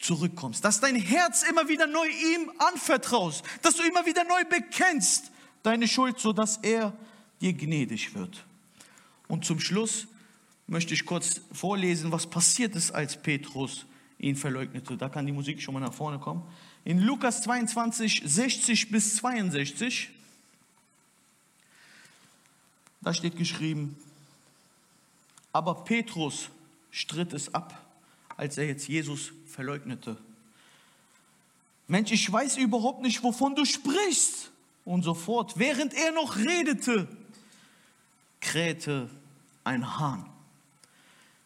zurückkommst, 0.00 0.64
dass 0.64 0.80
dein 0.80 0.96
Herz 0.96 1.42
immer 1.48 1.68
wieder 1.68 1.86
neu 1.86 2.06
ihm 2.06 2.50
anvertraust, 2.58 3.44
dass 3.62 3.76
du 3.76 3.82
immer 3.84 4.04
wieder 4.04 4.24
neu 4.24 4.44
bekennst 4.44 5.30
deine 5.62 5.86
Schuld, 5.86 6.18
sodass 6.18 6.58
er 6.58 6.92
dir 7.40 7.52
gnädig 7.52 8.14
wird. 8.14 8.44
Und 9.28 9.44
zum 9.44 9.60
Schluss 9.60 10.08
möchte 10.66 10.94
ich 10.94 11.04
kurz 11.04 11.40
vorlesen, 11.52 12.12
was 12.12 12.26
passiert 12.26 12.74
ist, 12.74 12.90
als 12.90 13.20
Petrus 13.20 13.86
ihn 14.18 14.36
verleugnete. 14.36 14.96
Da 14.96 15.08
kann 15.08 15.26
die 15.26 15.32
Musik 15.32 15.62
schon 15.62 15.74
mal 15.74 15.80
nach 15.80 15.94
vorne 15.94 16.18
kommen. 16.18 16.42
In 16.84 16.98
Lukas 16.98 17.42
22, 17.42 18.22
60 18.24 18.90
bis 18.90 19.16
62, 19.16 20.10
da 23.00 23.14
steht 23.14 23.36
geschrieben, 23.36 23.96
aber 25.52 25.84
Petrus 25.84 26.50
stritt 26.90 27.32
es 27.32 27.52
ab, 27.54 27.86
als 28.36 28.58
er 28.58 28.66
jetzt 28.66 28.88
Jesus 28.88 29.32
verleugnete. 29.46 30.16
Mensch, 31.88 32.12
ich 32.12 32.30
weiß 32.30 32.56
überhaupt 32.58 33.02
nicht, 33.02 33.22
wovon 33.22 33.54
du 33.54 33.64
sprichst. 33.64 34.50
Und 34.84 35.02
sofort, 35.02 35.58
während 35.58 35.92
er 35.92 36.12
noch 36.12 36.36
redete, 36.36 37.08
krähte 38.40 39.10
ein 39.64 39.98
Hahn. 39.98 40.28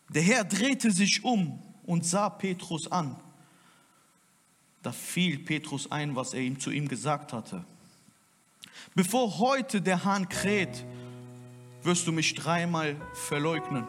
Der 0.09 0.23
Herr 0.23 0.45
drehte 0.45 0.91
sich 0.91 1.25
um 1.25 1.61
und 1.85 2.07
sah 2.07 2.29
Petrus 2.29 2.91
an. 2.91 3.17
Da 4.83 4.93
fiel 4.93 5.39
Petrus 5.39 5.91
ein, 5.91 6.15
was 6.15 6.35
er 6.35 6.41
ihm 6.41 6.61
zu 6.61 6.71
ihm 6.71 6.89
gesagt 6.89 7.33
hatte. 7.33 7.65
Bevor 8.95 9.39
heute 9.39 9.81
der 9.81 10.05
Hahn 10.05 10.29
kräht, 10.29 10.85
wirst 11.85 12.07
du 12.07 12.13
mich 12.13 12.35
dreimal 12.35 12.97
verleugnen 13.13 13.85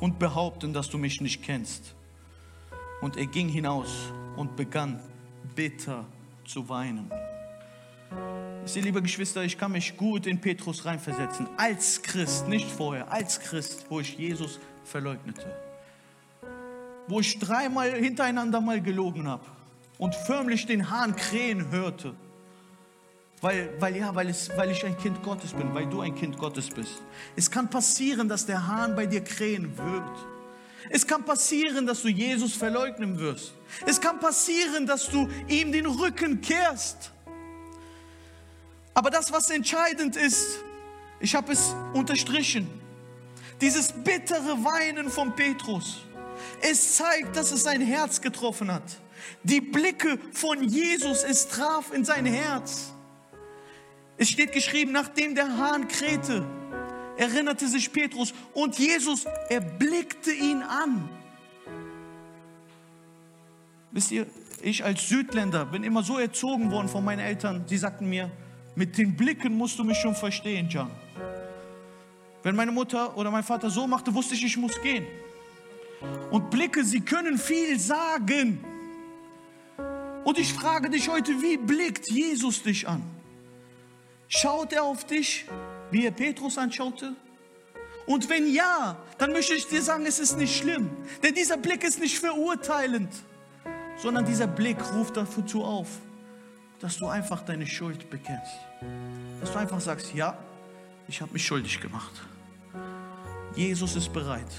und 0.00 0.18
behaupten, 0.18 0.72
dass 0.72 0.88
du 0.88 0.96
mich 0.96 1.20
nicht 1.20 1.42
kennst. 1.42 1.94
Und 3.00 3.16
er 3.16 3.26
ging 3.26 3.48
hinaus 3.48 4.12
und 4.36 4.56
begann 4.56 5.00
bitter 5.54 6.06
zu 6.44 6.68
weinen. 6.68 7.10
Sie, 8.64 8.80
liebe 8.80 9.02
Geschwister, 9.02 9.42
ich 9.42 9.58
kann 9.58 9.72
mich 9.72 9.96
gut 9.96 10.26
in 10.26 10.40
Petrus 10.40 10.84
reinversetzen. 10.84 11.46
Als 11.56 12.00
Christ, 12.00 12.48
nicht 12.48 12.70
vorher, 12.70 13.12
als 13.12 13.40
Christ, 13.40 13.84
wo 13.90 14.00
ich 14.00 14.16
Jesus 14.16 14.58
verleugnete. 14.84 15.54
Wo 17.08 17.20
ich 17.20 17.38
dreimal 17.38 17.92
hintereinander 17.92 18.60
mal 18.60 18.80
gelogen 18.80 19.28
habe 19.28 19.44
und 19.98 20.14
förmlich 20.14 20.64
den 20.64 20.90
Hahn 20.90 21.14
krähen 21.14 21.70
hörte. 21.70 22.14
Weil, 23.44 23.68
weil, 23.78 23.94
ja, 23.94 24.14
weil, 24.14 24.30
es, 24.30 24.48
weil 24.56 24.70
ich 24.70 24.82
ein 24.86 24.96
Kind 24.96 25.22
Gottes 25.22 25.52
bin, 25.52 25.74
weil 25.74 25.84
du 25.84 26.00
ein 26.00 26.14
Kind 26.14 26.38
Gottes 26.38 26.70
bist. 26.70 27.02
Es 27.36 27.50
kann 27.50 27.68
passieren, 27.68 28.26
dass 28.26 28.46
der 28.46 28.66
Hahn 28.66 28.96
bei 28.96 29.04
dir 29.04 29.22
krähen 29.22 29.76
wird. 29.76 30.16
Es 30.88 31.06
kann 31.06 31.26
passieren, 31.26 31.86
dass 31.86 32.00
du 32.00 32.08
Jesus 32.08 32.54
verleugnen 32.54 33.18
wirst. 33.18 33.52
Es 33.84 34.00
kann 34.00 34.18
passieren, 34.18 34.86
dass 34.86 35.10
du 35.10 35.28
ihm 35.46 35.72
den 35.72 35.84
Rücken 35.84 36.40
kehrst. 36.40 37.12
Aber 38.94 39.10
das, 39.10 39.30
was 39.30 39.50
entscheidend 39.50 40.16
ist, 40.16 40.60
ich 41.20 41.34
habe 41.34 41.52
es 41.52 41.74
unterstrichen, 41.92 42.66
dieses 43.60 43.92
bittere 43.92 44.64
Weinen 44.64 45.10
von 45.10 45.36
Petrus, 45.36 45.98
es 46.62 46.96
zeigt, 46.96 47.36
dass 47.36 47.52
es 47.52 47.64
sein 47.64 47.82
Herz 47.82 48.22
getroffen 48.22 48.72
hat. 48.72 48.96
Die 49.42 49.60
Blicke 49.60 50.18
von 50.32 50.62
Jesus, 50.62 51.22
es 51.24 51.46
traf 51.46 51.92
in 51.92 52.06
sein 52.06 52.24
Herz. 52.24 52.94
Es 54.16 54.30
steht 54.30 54.52
geschrieben, 54.52 54.92
nachdem 54.92 55.34
der 55.34 55.56
Hahn 55.56 55.88
krähte, 55.88 56.44
erinnerte 57.16 57.68
sich 57.68 57.92
Petrus 57.92 58.32
und 58.52 58.78
Jesus, 58.78 59.24
er 59.48 59.60
blickte 59.60 60.32
ihn 60.32 60.62
an. 60.62 61.08
Wisst 63.90 64.10
ihr, 64.12 64.26
ich 64.62 64.84
als 64.84 65.08
Südländer 65.08 65.66
bin 65.66 65.84
immer 65.84 66.02
so 66.02 66.18
erzogen 66.18 66.70
worden 66.70 66.88
von 66.88 67.04
meinen 67.04 67.20
Eltern, 67.20 67.64
sie 67.66 67.76
sagten 67.76 68.08
mir, 68.08 68.30
mit 68.76 68.98
den 68.98 69.16
Blicken 69.16 69.56
musst 69.56 69.78
du 69.78 69.84
mich 69.84 69.98
schon 69.98 70.14
verstehen, 70.14 70.68
John. 70.68 70.90
Wenn 72.42 72.56
meine 72.56 72.72
Mutter 72.72 73.16
oder 73.16 73.30
mein 73.30 73.44
Vater 73.44 73.70
so 73.70 73.86
machte, 73.86 74.12
wusste 74.14 74.34
ich, 74.34 74.44
ich 74.44 74.56
muss 74.56 74.80
gehen. 74.82 75.06
Und 76.30 76.50
Blicke, 76.50 76.84
sie 76.84 77.00
können 77.00 77.38
viel 77.38 77.78
sagen. 77.78 78.62
Und 80.24 80.38
ich 80.38 80.52
frage 80.52 80.90
dich 80.90 81.08
heute, 81.08 81.40
wie 81.40 81.56
blickt 81.56 82.10
Jesus 82.10 82.62
dich 82.62 82.88
an? 82.88 83.02
Schaut 84.36 84.72
er 84.72 84.82
auf 84.82 85.04
dich, 85.04 85.46
wie 85.92 86.06
er 86.06 86.10
Petrus 86.10 86.58
anschaute? 86.58 87.14
Und 88.04 88.28
wenn 88.28 88.52
ja, 88.52 88.96
dann 89.16 89.30
möchte 89.30 89.54
ich 89.54 89.68
dir 89.68 89.80
sagen, 89.80 90.04
es 90.06 90.18
ist 90.18 90.36
nicht 90.36 90.56
schlimm. 90.56 90.90
Denn 91.22 91.34
dieser 91.34 91.56
Blick 91.56 91.84
ist 91.84 92.00
nicht 92.00 92.18
verurteilend, 92.18 93.12
sondern 93.96 94.24
dieser 94.24 94.48
Blick 94.48 94.76
ruft 94.92 95.16
dazu 95.16 95.62
auf, 95.62 95.86
dass 96.80 96.98
du 96.98 97.06
einfach 97.06 97.42
deine 97.42 97.64
Schuld 97.64 98.10
bekennst. 98.10 98.58
Dass 99.40 99.52
du 99.52 99.58
einfach 99.60 99.80
sagst, 99.80 100.12
ja, 100.14 100.36
ich 101.06 101.20
habe 101.20 101.32
mich 101.32 101.46
schuldig 101.46 101.80
gemacht. 101.80 102.12
Jesus 103.54 103.94
ist 103.94 104.12
bereit, 104.12 104.50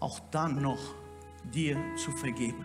auch 0.00 0.20
dann 0.30 0.62
noch 0.62 0.80
dir 1.52 1.76
zu 1.96 2.10
vergeben. 2.12 2.64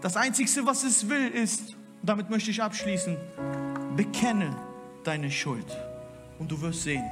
Das 0.00 0.16
Einzige, 0.16 0.64
was 0.64 0.82
es 0.82 1.10
will, 1.10 1.28
ist, 1.28 1.76
damit 2.02 2.30
möchte 2.30 2.50
ich 2.50 2.62
abschließen, 2.62 3.18
bekenne 3.96 4.56
deine 5.06 5.30
Schuld. 5.30 5.66
Und 6.38 6.50
du 6.50 6.60
wirst 6.60 6.82
sehen, 6.82 7.04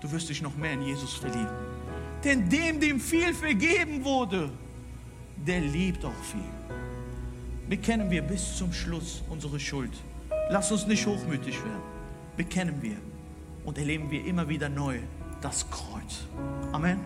du 0.00 0.10
wirst 0.10 0.28
dich 0.28 0.42
noch 0.42 0.56
mehr 0.56 0.72
in 0.72 0.82
Jesus 0.82 1.14
verlieben. 1.14 1.56
Denn 2.24 2.48
dem, 2.48 2.80
dem 2.80 3.00
viel 3.00 3.32
vergeben 3.34 4.04
wurde, 4.04 4.50
der 5.36 5.60
liebt 5.60 6.04
auch 6.04 6.22
viel 6.22 6.64
bekennen 7.68 8.10
wir 8.10 8.22
bis 8.22 8.56
zum 8.56 8.72
Schluss 8.72 9.22
unsere 9.28 9.58
Schuld. 9.58 9.92
Lass 10.50 10.70
uns 10.72 10.86
nicht 10.86 11.06
hochmütig 11.06 11.56
werden. 11.64 11.82
Bekennen 12.36 12.82
wir 12.82 12.96
und 13.64 13.78
erleben 13.78 14.10
wir 14.10 14.24
immer 14.24 14.48
wieder 14.48 14.68
neu 14.68 14.98
das 15.40 15.66
Kreuz. 15.70 16.26
Amen. 16.72 17.04